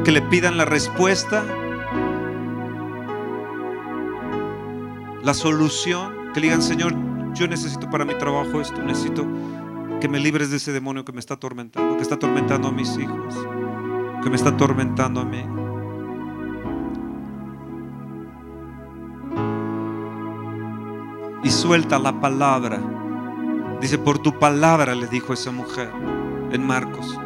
que 0.03 0.11
le 0.11 0.21
pidan 0.21 0.57
la 0.57 0.65
respuesta, 0.65 1.43
la 5.23 5.34
solución, 5.34 6.13
que 6.36 6.39
le 6.39 6.45
digan, 6.49 6.61
Señor, 6.61 6.93
yo 7.34 7.47
necesito 7.47 7.89
para 7.89 8.05
mi 8.05 8.13
trabajo 8.13 8.61
esto, 8.61 8.80
necesito 8.84 9.25
que 10.00 10.08
me 10.08 10.20
libres 10.20 10.50
de 10.50 10.58
ese 10.58 10.72
demonio 10.72 11.04
que 11.04 11.12
me 11.12 11.20
está 11.20 11.36
atormentando, 11.36 11.97
que 11.97 12.04
está 12.04 12.16
atormentando 12.16 12.70
a 12.70 12.72
mis 12.72 12.97
hijos, 12.97 13.36
que 14.24 14.30
me 14.30 14.36
está 14.36 14.50
atormentando 14.50 15.20
a 15.20 15.26
mí. 15.26 15.43
Y 21.43 21.50
suelta 21.50 22.00
la 22.00 22.20
palabra. 22.20 22.80
Dice, 23.82 23.97
por 23.97 24.20
tu 24.20 24.38
palabra 24.38 24.95
le 24.95 25.08
dijo 25.08 25.34
esa 25.34 25.52
mujer 25.52 25.91
en 26.52 26.66
Marcos. 26.66 27.18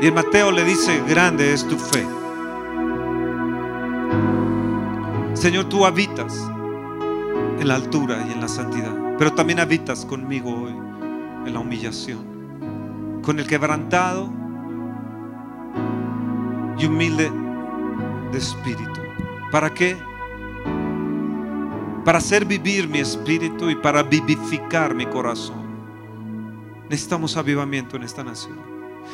Y 0.00 0.06
en 0.06 0.14
Mateo 0.14 0.50
le 0.50 0.64
dice, 0.64 1.02
grande 1.06 1.52
es 1.52 1.66
tu 1.66 1.76
fe. 1.76 2.06
Señor, 5.34 5.66
tú 5.66 5.84
habitas 5.84 6.50
en 7.60 7.68
la 7.68 7.74
altura 7.74 8.24
y 8.26 8.32
en 8.32 8.40
la 8.40 8.48
santidad, 8.48 8.92
pero 9.18 9.34
también 9.34 9.60
habitas 9.60 10.06
conmigo 10.06 10.50
hoy 10.50 10.72
en 11.46 11.52
la 11.52 11.60
humillación, 11.60 13.20
con 13.22 13.38
el 13.38 13.46
quebrantado 13.46 14.32
y 16.78 16.86
humilde 16.86 17.30
de 18.32 18.38
espíritu. 18.38 19.00
¿Para 19.52 19.68
qué? 19.74 19.94
Para 22.02 22.16
hacer 22.16 22.46
vivir 22.46 22.88
mi 22.88 23.00
espíritu 23.00 23.68
y 23.68 23.74
para 23.74 24.02
vivificar 24.02 24.94
mi 24.94 25.04
corazón. 25.04 25.60
Necesitamos 26.88 27.36
avivamiento 27.36 27.96
en 27.96 28.04
esta 28.04 28.24
nación. 28.24 28.58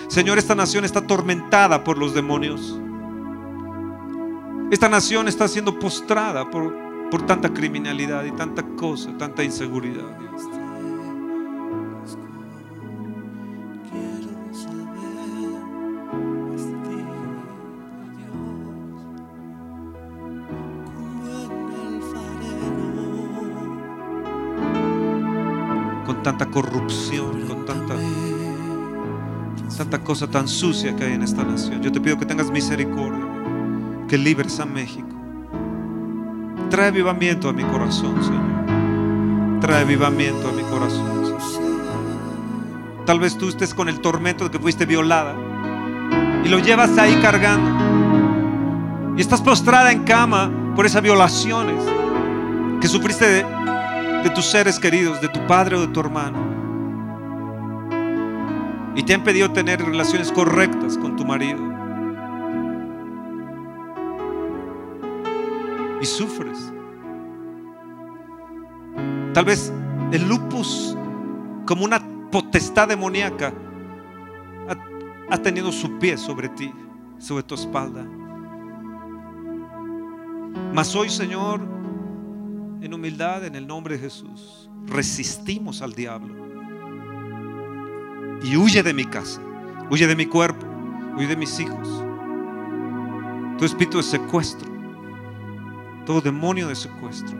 Señor, 0.07 0.39
esta 0.39 0.55
nación 0.55 0.85
está 0.85 1.01
atormentada 1.01 1.83
por 1.83 1.99
los 1.99 2.15
demonios. 2.15 2.81
Esta 4.71 4.89
nación 4.89 5.27
está 5.27 5.49
siendo 5.49 5.77
postrada 5.79 6.49
por, 6.49 6.86
por 7.11 7.25
tanta 7.25 7.53
criminalidad 7.53 8.25
y 8.25 8.33
tanta 8.33 8.63
cosa, 8.63 9.17
tanta 9.17 9.45
inseguridad. 9.45 10.19
Dios. 10.19 10.43
Con 26.05 26.23
tanta 26.23 26.47
corrupción, 26.47 27.47
con 27.49 27.65
tanta, 27.65 27.97
tanta 29.77 30.05
cosa 30.05 30.29
tan 30.29 30.47
sucia 30.49 30.95
que 30.95 31.05
hay 31.05 31.13
en 31.15 31.23
esta 31.23 31.45
nación. 31.45 31.83
Yo 31.83 31.91
te 31.91 32.01
pido 32.01 32.19
que 32.19 32.27
tengas 32.27 32.51
misericordia, 32.51 33.27
que 34.09 34.19
libres 34.19 34.61
a 34.61 34.67
México. 34.67 35.16
Trae 36.71 36.89
avivamiento 36.89 37.49
a 37.49 37.53
mi 37.53 37.63
corazón, 37.63 38.23
Señor. 38.23 39.61
Trae 39.61 39.83
avivamiento 39.83 40.49
a 40.49 40.53
mi 40.53 40.63
corazón. 40.63 41.25
Señor. 41.25 41.37
Tal 43.07 43.21
vez 43.21 43.39
tú 43.39 43.49
estés 43.49 43.73
con 43.73 43.89
el 43.89 44.01
tormento 44.01 44.45
de 44.45 44.51
que 44.51 44.59
fuiste 44.59 44.85
violada 44.85 45.35
y 46.45 46.49
lo 46.49 46.59
llevas 46.59 46.99
ahí 46.99 47.15
cargando. 47.23 49.15
Y 49.17 49.21
estás 49.21 49.41
postrada 49.41 49.93
en 49.93 50.03
cama 50.03 50.51
por 50.75 50.87
esas 50.87 51.03
violaciones 51.03 51.83
que 52.81 52.89
sufriste 52.89 53.27
de, 53.27 53.45
de 54.25 54.31
tus 54.31 54.47
seres 54.47 54.81
queridos, 54.81 55.21
de 55.21 55.29
tu 55.29 55.47
padre 55.47 55.77
o 55.77 55.81
de 55.83 55.89
tu 55.89 56.01
hermano. 56.01 56.39
Y 58.97 59.05
te 59.05 59.15
han 59.15 59.23
pedido 59.23 59.53
tener 59.53 59.85
relaciones 59.85 60.33
correctas 60.33 60.99
con 60.99 61.17
tu 61.17 61.25
marido. 61.25 61.76
Sufres. 66.07 66.73
Tal 69.35 69.45
vez 69.45 69.73
el 70.13 70.29
lupus, 70.29 70.97
como 71.67 71.85
una 71.85 72.01
potestad 72.31 72.89
demoníaca, 72.89 73.53
ha, 74.69 75.35
ha 75.35 75.39
tenido 75.39 75.71
su 75.73 75.99
pie 75.99 76.17
sobre 76.17 76.49
ti, 76.49 76.73
sobre 77.19 77.43
tu 77.43 77.55
espalda. 77.55 78.07
Mas 80.73 80.95
hoy, 80.95 81.09
Señor, 81.09 81.61
en 82.81 82.95
humildad, 82.95 83.45
en 83.45 83.55
el 83.55 83.67
nombre 83.67 83.97
de 83.97 84.01
Jesús, 84.01 84.71
resistimos 84.87 85.83
al 85.83 85.93
diablo. 85.93 86.35
Y 88.43 88.57
huye 88.57 88.83
de 88.83 88.95
mi 88.95 89.05
casa, 89.05 89.41
huye 89.91 90.07
de 90.07 90.17
mi 90.17 90.27
cuerpo, 90.27 90.67
huye 91.17 91.27
de 91.27 91.37
mis 91.37 91.59
hijos. 91.59 92.05
Tu 93.59 93.65
espíritu 93.65 93.97
de 93.99 94.03
secuestro, 94.03 94.71
todo 96.07 96.21
demonio 96.21 96.69
de 96.69 96.77
secuestro, 96.77 97.37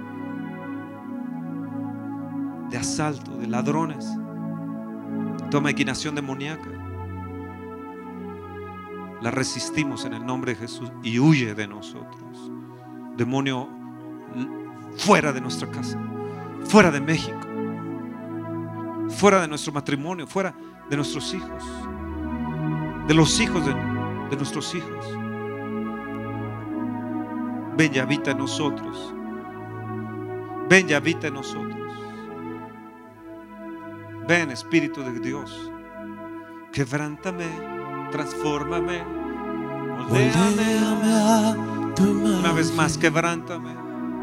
de 2.69 2.77
asalto, 2.77 3.37
de 3.39 3.47
ladrones, 3.47 4.05
toda 5.51 5.63
maquinación 5.63 6.15
demoníaca. 6.15 6.69
La 9.23 9.31
resistimos 9.31 10.05
en 10.05 10.13
el 10.13 10.27
nombre 10.27 10.53
de 10.53 10.59
Jesús 10.59 10.93
y 11.03 11.19
huye 11.19 11.55
de 11.55 11.67
nosotros. 11.67 12.51
Demonio 13.17 13.69
fuera 14.97 15.33
de 15.33 15.41
nuestra 15.41 15.71
casa, 15.71 15.99
fuera 16.65 16.91
de 16.91 17.01
México, 17.01 17.39
fuera 19.09 19.41
de 19.41 19.49
nuestro 19.49 19.73
matrimonio, 19.73 20.27
fuera 20.27 20.55
de 20.91 20.97
nuestros 20.97 21.33
hijos, 21.33 21.65
de 23.07 23.15
los 23.15 23.41
hijos 23.41 23.65
de, 23.65 23.73
de 23.73 24.37
nuestros 24.37 24.75
hijos. 24.75 25.26
Ven 27.77 27.95
y 27.95 27.99
habita 27.99 28.31
en 28.31 28.39
nosotros. 28.39 29.15
Ven 30.69 30.89
y 30.89 30.95
habita 30.95 31.27
en 31.29 31.35
nosotros. 31.35 31.93
Ven, 34.27 34.51
Espíritu 34.51 35.03
de 35.03 35.21
Dios. 35.21 35.71
Quebrántame, 36.73 37.47
transfórmame, 38.11 39.05
moldéame. 40.09 40.79
A 40.79 41.55
tu 41.95 42.05
imagen. 42.05 42.39
Una 42.41 42.53
vez 42.53 42.75
más, 42.75 42.99
quebrántame, 42.99 43.75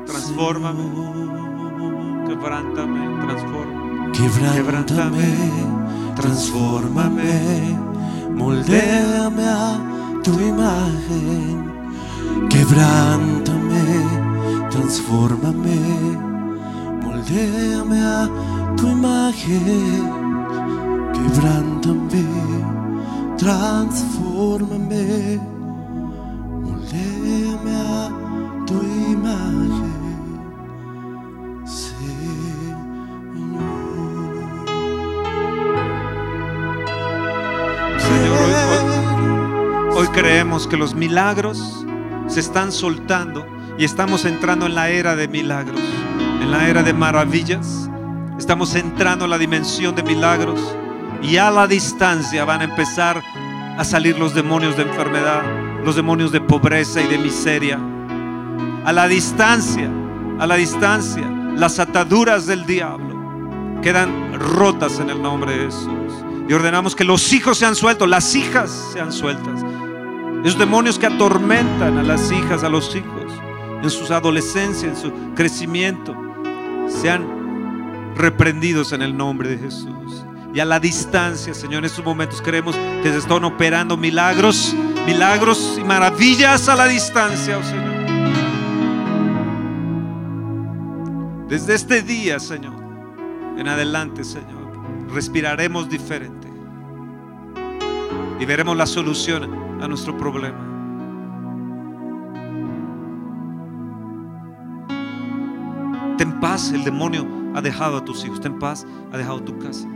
transfórmame, 0.06 0.84
quebrántame, 2.28 3.26
transforma. 3.26 4.12
Quebrántame, 4.14 5.36
transfórmame, 6.16 7.78
moldéame 8.36 9.46
a 9.48 10.22
tu 10.24 10.40
imagen. 10.40 11.73
Quebrántame, 12.50 13.86
transfórmame, 14.70 15.80
moldéame 17.02 18.00
a 18.02 18.30
tu 18.78 18.88
imagen. 18.88 20.04
Quebrántame, 21.14 22.26
transfórmame, 23.38 25.40
moldéame 26.62 27.76
a 27.76 28.10
tu 28.66 28.76
imagen, 29.12 29.94
Señor. 31.66 32.78
Hoy 39.96 40.08
creemos 40.08 40.68
que 40.68 40.76
los 40.78 40.96
milagros 40.96 41.86
se 42.34 42.40
están 42.40 42.72
soltando 42.72 43.46
y 43.78 43.86
estamos 43.86 44.26
entrando 44.26 44.66
en 44.66 44.74
la 44.74 44.90
era 44.90 45.16
de 45.16 45.28
milagros, 45.28 45.80
en 46.42 46.50
la 46.50 46.68
era 46.68 46.82
de 46.82 46.92
maravillas. 46.92 47.88
Estamos 48.40 48.74
entrando 48.74 49.26
en 49.26 49.32
la 49.32 49.38
dimensión 49.38 49.94
de 49.94 50.02
milagros 50.02 50.60
y 51.22 51.38
a 51.38 51.52
la 51.52 51.68
distancia 51.68 52.44
van 52.44 52.62
a 52.62 52.64
empezar 52.64 53.22
a 53.78 53.84
salir 53.84 54.18
los 54.18 54.34
demonios 54.34 54.76
de 54.78 54.82
enfermedad, 54.82 55.44
los 55.86 55.96
demonios 55.96 56.32
de 56.32 56.42
pobreza 56.42 57.04
y 57.04 57.08
de 57.08 57.20
miseria. 57.20 57.80
A 58.84 58.92
la 58.92 59.08
distancia, 59.08 59.92
a 60.40 60.48
la 60.48 60.56
distancia, 60.56 61.30
las 61.56 61.78
ataduras 61.78 62.48
del 62.48 62.66
diablo 62.66 63.14
quedan 63.84 64.34
rotas 64.40 65.00
en 65.00 65.12
el 65.12 65.22
nombre 65.22 65.56
de 65.56 65.66
Jesús. 65.66 66.26
Y 66.50 66.54
ordenamos 66.54 66.96
que 66.96 67.04
los 67.04 67.32
hijos 67.32 67.60
sean 67.60 67.76
sueltos, 67.76 68.10
las 68.10 68.34
hijas 68.34 68.72
sean 68.92 69.12
sueltas. 69.12 69.64
Esos 70.44 70.60
demonios 70.60 71.00
que 71.00 71.06
atormentan 71.06 71.98
a 71.98 72.04
las 72.04 72.30
hijas, 72.30 72.66
a 72.66 72.70
los 72.70 72.94
hijos, 72.96 73.32
en 73.82 73.90
su 73.90 74.14
adolescencia, 74.14 74.90
en 74.90 74.96
su 74.98 75.10
crecimiento, 75.36 76.14
sean 76.90 78.14
reprendidos 78.18 78.92
en 78.92 79.02
el 79.04 79.16
nombre 79.16 79.48
de 79.48 79.58
Jesús. 79.58 80.26
Y 80.54 80.60
a 80.60 80.66
la 80.66 80.82
distancia, 80.82 81.54
Señor, 81.54 81.80
en 81.80 81.86
estos 81.86 82.04
momentos 82.04 82.42
creemos 82.42 82.76
que 83.02 83.10
se 83.10 83.20
están 83.20 83.46
operando 83.46 83.96
milagros, 83.96 84.76
milagros 85.06 85.80
y 85.80 85.84
maravillas 85.86 86.68
a 86.68 86.76
la 86.76 86.88
distancia, 86.88 87.58
oh 87.58 87.64
Señor. 87.64 87.94
Desde 91.48 91.74
este 91.74 92.02
día, 92.02 92.38
Señor, 92.40 92.76
en 93.58 93.68
adelante, 93.70 94.26
Señor, 94.26 94.74
respiraremos 95.14 95.88
diferente 95.88 96.50
y 98.40 98.46
veremos 98.46 98.76
la 98.76 98.86
solución 98.86 99.63
a 99.84 99.88
nuestro 99.88 100.18
problema. 100.18 100.58
Ten 106.18 106.40
paz, 106.40 106.72
el 106.72 106.86
demonio 106.86 107.28
ha 107.54 107.62
dejado 107.62 107.98
a 107.98 108.06
tus 108.06 108.24
hijos, 108.24 108.40
ten 108.40 108.58
paz, 108.60 108.88
ha 109.12 109.18
dejado 109.18 109.44
tu 109.44 109.60
casa, 109.60 109.88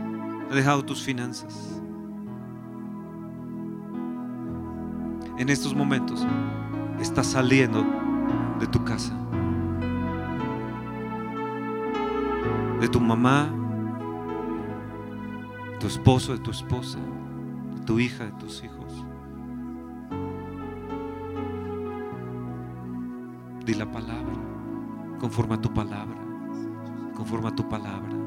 ha 0.50 0.54
dejado 0.54 0.84
tus 0.84 1.02
finanzas. 1.02 1.80
En 5.38 5.48
estos 5.48 5.74
momentos 5.74 6.26
estás 7.00 7.28
saliendo 7.28 7.82
de 8.60 8.66
tu 8.66 8.84
casa, 8.84 9.14
de 12.80 12.88
tu 12.88 13.00
mamá, 13.00 13.48
tu 15.80 15.86
esposo, 15.86 16.32
de 16.32 16.40
tu 16.40 16.50
esposa, 16.50 16.98
de 17.74 17.80
tu 17.86 17.98
hija, 17.98 18.26
de 18.26 18.32
tus 18.32 18.62
hijos. 18.62 18.77
Di 23.68 23.74
la 23.74 23.84
palabra, 23.84 24.32
conforme 25.18 25.56
a 25.56 25.58
tu 25.58 25.70
palabra, 25.70 26.16
conforme 27.14 27.48
a 27.48 27.50
tu 27.50 27.68
palabra. 27.68 28.17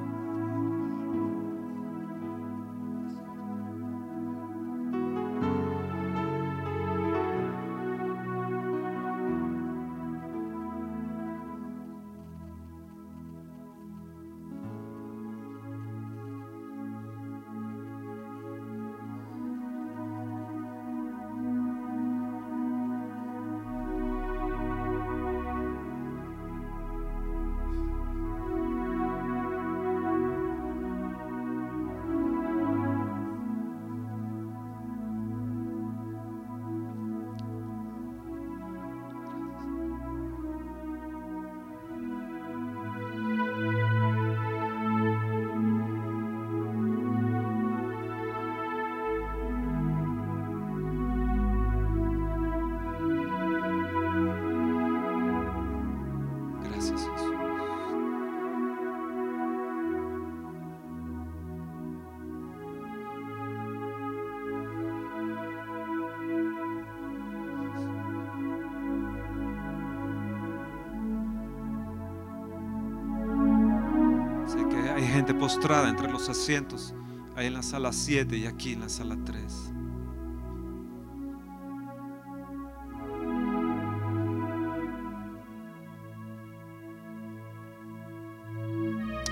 Gente 75.32 75.40
postrada 75.40 75.90
entre 75.90 76.12
los 76.12 76.28
asientos, 76.30 76.94
ahí 77.36 77.48
en 77.48 77.54
la 77.54 77.64
sala 77.64 77.94
7 77.94 78.38
y 78.38 78.46
aquí 78.46 78.74
en 78.74 78.82
la 78.82 78.90
sala 78.90 79.18
3. 79.24 79.74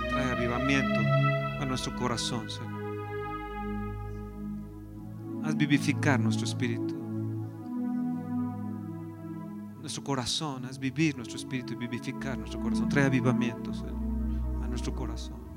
Trae 0.09 0.31
avivamiento 0.31 0.99
a 1.59 1.65
nuestro 1.65 1.95
corazón, 1.97 2.49
Señor. 2.49 2.79
Haz 5.43 5.57
vivificar 5.57 6.19
nuestro 6.19 6.45
espíritu. 6.45 6.95
Nuestro 9.81 10.03
corazón, 10.03 10.65
haz 10.65 10.77
vivir 10.79 11.17
nuestro 11.17 11.37
espíritu 11.37 11.73
y 11.73 11.75
vivificar 11.75 12.37
nuestro 12.37 12.61
corazón. 12.61 12.87
Trae 12.87 13.05
avivamiento, 13.05 13.73
Señor, 13.73 13.95
a 14.63 14.67
nuestro 14.67 14.93
corazón. 14.93 15.48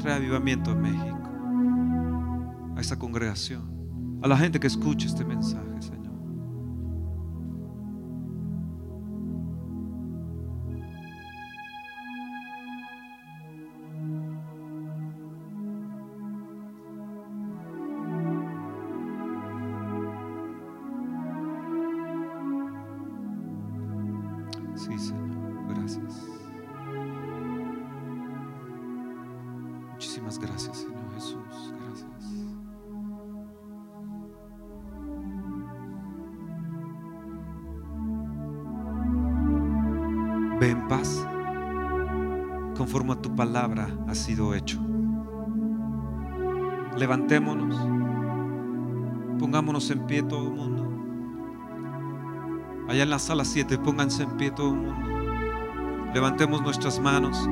Trae 0.00 0.14
avivamiento 0.14 0.70
a 0.70 0.74
México, 0.74 1.30
a 2.74 2.80
esta 2.80 2.98
congregación, 2.98 4.20
a 4.22 4.28
la 4.28 4.36
gente 4.38 4.58
que 4.58 4.66
escucha 4.66 5.06
este 5.06 5.26
mensaje, 5.26 5.66
Señor. 5.80 5.99
Gracias, 30.38 30.78
Señor 30.78 31.12
Jesús. 31.14 31.74
Gracias. 31.84 32.10
Ve 40.60 40.70
en 40.70 40.88
paz, 40.88 41.26
conforme 42.76 43.14
a 43.14 43.16
tu 43.16 43.34
palabra 43.34 43.88
ha 44.06 44.14
sido 44.14 44.54
hecho. 44.54 44.78
Levantémonos, 46.96 47.76
pongámonos 49.38 49.90
en 49.90 50.06
pie 50.06 50.22
todo 50.22 50.48
el 50.48 50.52
mundo. 50.52 50.86
Allá 52.88 53.04
en 53.04 53.10
la 53.10 53.18
sala 53.18 53.44
7, 53.44 53.78
pónganse 53.78 54.24
en 54.24 54.36
pie 54.36 54.50
todo 54.50 54.70
el 54.70 54.76
mundo. 54.76 55.10
Levantemos 56.12 56.60
nuestras 56.62 57.00
manos. 57.00 57.48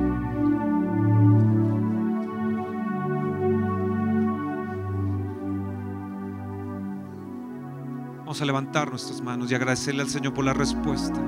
A 8.41 8.45
levantar 8.45 8.89
nuestras 8.89 9.21
manos 9.21 9.51
y 9.51 9.55
agradecerle 9.55 10.01
al 10.01 10.07
Señor 10.07 10.33
por 10.33 10.45
la 10.45 10.53
respuesta. 10.53 11.19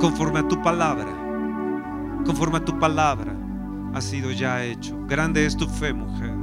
Conforme 0.00 0.40
a 0.40 0.48
tu 0.48 0.60
palabra, 0.60 1.06
conforme 2.26 2.56
a 2.56 2.64
tu 2.64 2.76
palabra, 2.76 3.32
ha 3.94 4.00
sido 4.00 4.32
ya 4.32 4.64
hecho. 4.64 4.98
Grande 5.06 5.46
es 5.46 5.56
tu 5.56 5.68
fe, 5.68 5.92
mujer. 5.92 6.34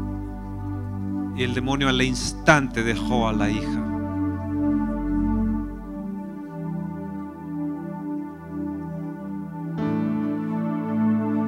Y 1.36 1.44
el 1.44 1.54
demonio 1.54 1.90
al 1.90 2.02
instante 2.02 2.84
dejó 2.84 3.28
a 3.28 3.34
la 3.34 3.50
hija. 3.50 3.84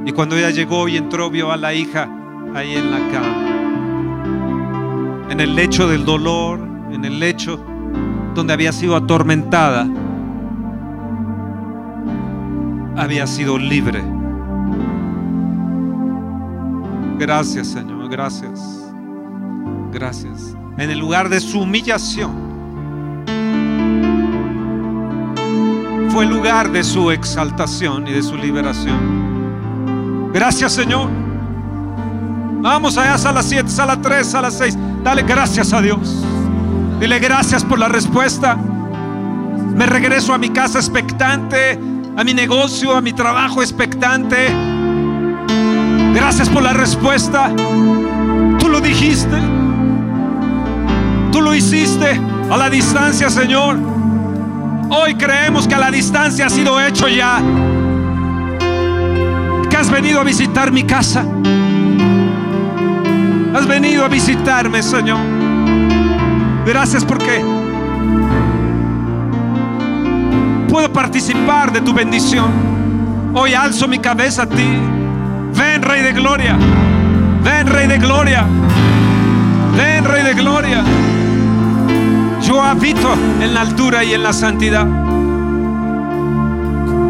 Y 0.05 0.11
cuando 0.11 0.35
ella 0.35 0.49
llegó 0.49 0.89
y 0.89 0.97
entró, 0.97 1.29
vio 1.29 1.49
a 1.49 1.55
la 1.55 1.73
hija 1.73 2.09
ahí 2.53 2.73
en 2.73 2.91
la 2.91 3.09
cama. 3.09 3.58
En 5.29 5.39
el 5.39 5.55
lecho 5.55 5.87
del 5.87 6.05
dolor, 6.05 6.59
en 6.91 7.05
el 7.05 7.19
lecho 7.19 7.63
donde 8.33 8.53
había 8.53 8.71
sido 8.71 8.95
atormentada, 8.95 9.87
había 12.97 13.27
sido 13.27 13.57
libre. 13.57 14.03
Gracias 17.17 17.67
Señor, 17.67 18.09
gracias. 18.09 18.91
Gracias. 19.91 20.55
En 20.77 20.89
el 20.89 20.99
lugar 20.99 21.29
de 21.29 21.39
su 21.39 21.61
humillación 21.61 22.49
fue 26.09 26.25
el 26.25 26.29
lugar 26.31 26.71
de 26.71 26.83
su 26.83 27.11
exaltación 27.11 28.07
y 28.07 28.11
de 28.13 28.23
su 28.23 28.35
liberación. 28.35 30.31
Gracias 30.33 30.73
Señor. 30.73 31.09
Vamos 32.61 32.97
allá, 32.97 33.17
sala 33.17 33.41
7, 33.41 33.69
sala 33.69 34.01
3, 34.01 34.27
sala 34.27 34.51
6. 34.51 34.77
Dale 35.03 35.23
gracias 35.23 35.73
a 35.73 35.81
Dios. 35.81 36.23
Dile 36.99 37.19
gracias 37.19 37.63
por 37.63 37.79
la 37.79 37.87
respuesta. 37.87 38.55
Me 38.55 39.85
regreso 39.85 40.33
a 40.33 40.37
mi 40.37 40.49
casa 40.49 40.79
expectante, 40.79 41.79
a 42.17 42.23
mi 42.23 42.33
negocio, 42.33 42.95
a 42.95 43.01
mi 43.01 43.13
trabajo 43.13 43.61
expectante. 43.61 44.49
Gracias 46.13 46.49
por 46.49 46.63
la 46.63 46.73
respuesta. 46.73 47.49
Tú 48.59 48.67
lo 48.67 48.81
dijiste. 48.81 49.37
Tú 51.31 51.41
lo 51.41 51.55
hiciste 51.55 52.19
a 52.51 52.57
la 52.57 52.69
distancia, 52.69 53.29
Señor. 53.29 53.77
Hoy 54.89 55.15
creemos 55.15 55.67
que 55.67 55.75
a 55.75 55.79
la 55.79 55.91
distancia 55.91 56.47
ha 56.47 56.49
sido 56.49 56.81
hecho 56.81 57.07
ya. 57.07 57.41
Que 59.69 59.77
has 59.77 59.89
venido 59.89 60.19
a 60.19 60.23
visitar 60.23 60.71
mi 60.71 60.83
casa. 60.83 61.23
Has 63.59 63.67
venido 63.67 64.05
a 64.05 64.07
visitarme, 64.07 64.81
Señor. 64.81 65.19
Gracias 66.65 67.03
porque 67.03 67.43
puedo 70.69 70.93
participar 70.93 71.73
de 71.73 71.81
tu 71.81 71.93
bendición. 71.93 72.49
Hoy 73.33 73.53
alzo 73.53 73.89
mi 73.89 73.99
cabeza 73.99 74.43
a 74.43 74.45
ti. 74.45 74.77
Ven, 75.57 75.81
Rey 75.81 76.01
de 76.03 76.13
Gloria. 76.13 76.57
Ven, 77.43 77.67
Rey 77.67 77.87
de 77.87 77.97
Gloria. 77.97 78.45
Ven, 79.75 80.05
Rey 80.05 80.23
de 80.23 80.33
Gloria. 80.35 80.81
Yo 82.41 82.63
habito 82.63 83.13
en 83.41 83.53
la 83.53 83.59
altura 83.59 84.05
y 84.05 84.13
en 84.13 84.23
la 84.23 84.31
santidad. 84.31 84.87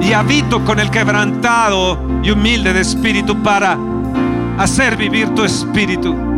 Y 0.02 0.14
habito 0.14 0.66
con 0.66 0.80
el 0.80 0.89
quebrantado 0.89 2.00
y 2.24 2.32
humilde 2.32 2.74
de 2.74 2.82
espíritu 2.82 3.43
para 3.43 3.78
hacer 4.58 4.97
vivir 4.97 5.30
tu 5.36 5.43
espíritu 5.43 6.29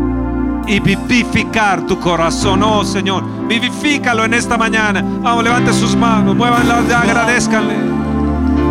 y 0.72 0.80
vivificar 0.80 1.82
tu 1.86 2.00
corazón. 2.00 2.64
Oh 2.64 2.86
Señor, 2.86 3.26
vivifícalo 3.48 4.24
en 4.24 4.34
esta 4.34 4.58
mañana. 4.58 5.04
Vamos, 5.22 5.44
levante 5.44 5.74
sus 5.74 5.96
manos, 5.98 6.34
muévanla, 6.36 6.78
agradezcanle. 6.78 7.76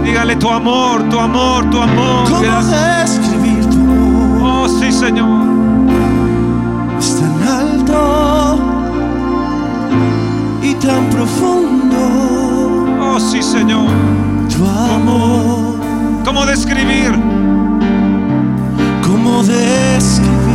Dígale 0.03 0.36
tu 0.36 0.48
amor, 0.48 1.03
tu 1.11 1.18
amor, 1.18 1.68
tu 1.70 1.78
amor. 1.78 2.24
¿Cómo 2.30 2.62
describir 2.62 3.66
tu 3.66 3.76
amor? 3.76 4.61
Oh 4.62 4.68
sí, 4.68 4.90
Señor. 4.90 5.46
Es 6.98 7.20
tan 7.20 7.42
alto 7.48 8.59
y 10.62 10.74
tan 10.74 11.05
profundo 11.11 11.96
Oh 13.03 13.20
sí, 13.20 13.42
Señor. 13.42 13.90
tu 14.48 14.66
amor. 14.66 15.74
¿Cómo 16.24 16.46
describir? 16.46 17.12
¿Cómo 19.03 19.42
describir 19.42 20.49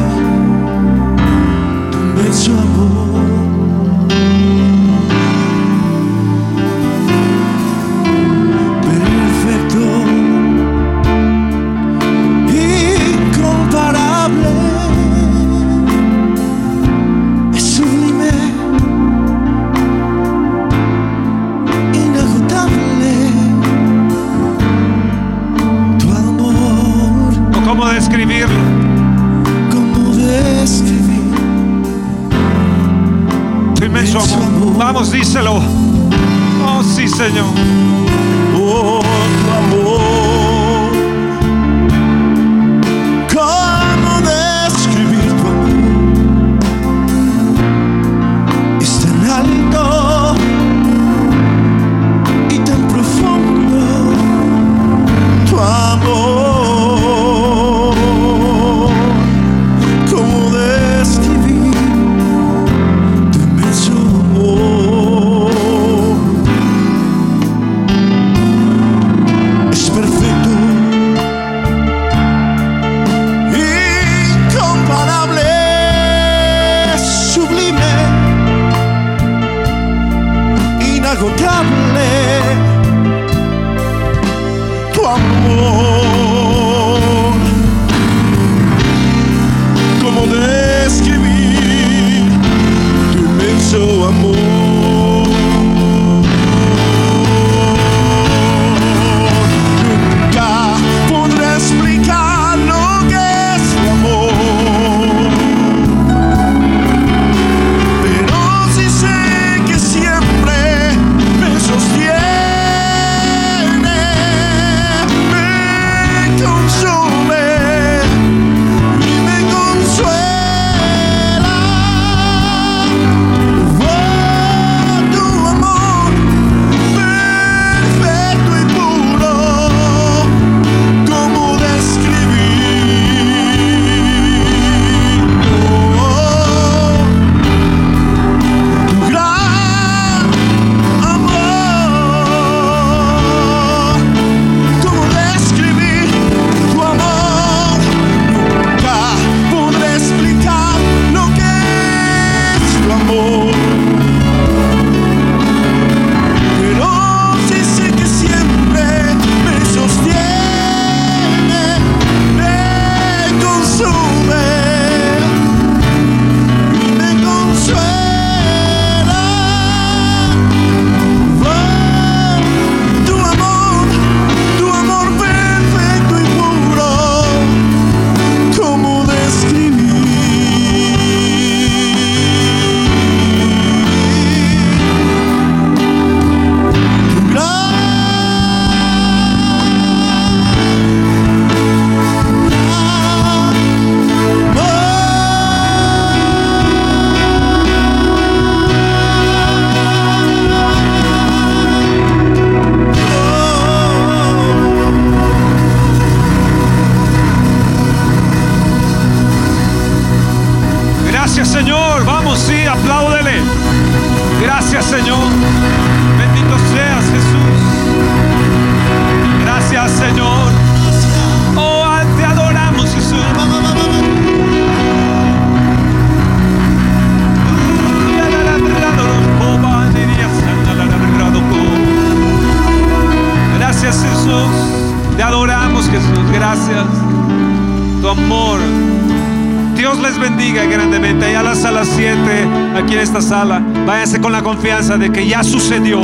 de 244.87 245.11
que 245.11 245.27
ya 245.27 245.43
sucedió. 245.43 245.99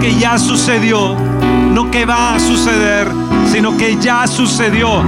Que 0.00 0.14
ya 0.18 0.38
sucedió. 0.38 1.14
No 1.72 1.90
que 1.90 2.06
va 2.06 2.34
a 2.34 2.40
suceder, 2.40 3.06
sino 3.52 3.76
que 3.76 3.98
ya 4.00 4.26
sucedió. 4.26 5.02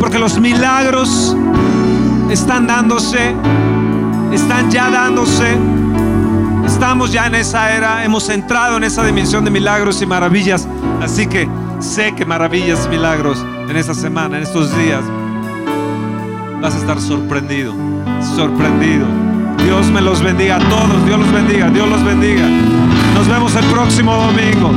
Porque 0.00 0.18
los 0.18 0.40
milagros 0.40 1.36
están 2.28 2.66
dándose. 2.66 3.32
Están 4.32 4.70
ya 4.70 4.90
dándose. 4.90 5.56
Estamos 6.66 7.12
ya 7.12 7.28
en 7.28 7.36
esa 7.36 7.72
era, 7.72 8.04
hemos 8.04 8.28
entrado 8.28 8.76
en 8.76 8.84
esa 8.84 9.04
dimensión 9.04 9.44
de 9.44 9.52
milagros 9.52 10.02
y 10.02 10.06
maravillas. 10.06 10.66
Así 11.00 11.28
que 11.28 11.48
sé 11.78 12.12
que 12.16 12.26
maravillas 12.26 12.86
y 12.86 12.88
milagros 12.88 13.38
en 13.68 13.76
esta 13.76 13.94
semana, 13.94 14.36
en 14.36 14.42
estos 14.42 14.76
días, 14.76 15.02
vas 16.60 16.74
a 16.74 16.78
estar 16.78 17.00
sorprendido, 17.00 17.72
sorprendido. 18.34 19.25
Dios 19.66 19.90
me 19.90 20.00
los 20.00 20.22
bendiga 20.22 20.56
a 20.56 20.58
todos, 20.60 21.04
Dios 21.04 21.18
los 21.18 21.32
bendiga, 21.32 21.68
Dios 21.70 21.88
los 21.88 22.04
bendiga. 22.04 22.46
Nos 23.14 23.26
vemos 23.26 23.52
el 23.56 23.64
próximo 23.64 24.14
domingo. 24.14 24.70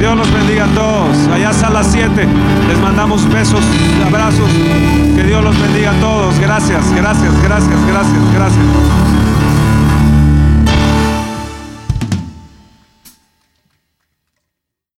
Dios 0.00 0.16
los 0.16 0.32
bendiga 0.32 0.64
a 0.64 0.68
todos. 0.74 1.16
Allá 1.32 1.50
a 1.50 1.70
las 1.70 1.92
7 1.92 2.26
les 2.68 2.78
mandamos 2.80 3.24
besos, 3.32 3.60
abrazos. 4.04 4.50
Que 5.14 5.22
Dios 5.22 5.44
los 5.44 5.56
bendiga 5.60 5.92
a 5.92 6.00
todos. 6.00 6.38
Gracias, 6.40 6.92
gracias, 6.92 7.40
gracias, 7.40 7.86
gracias, 7.86 8.34
gracias. 8.34 9.05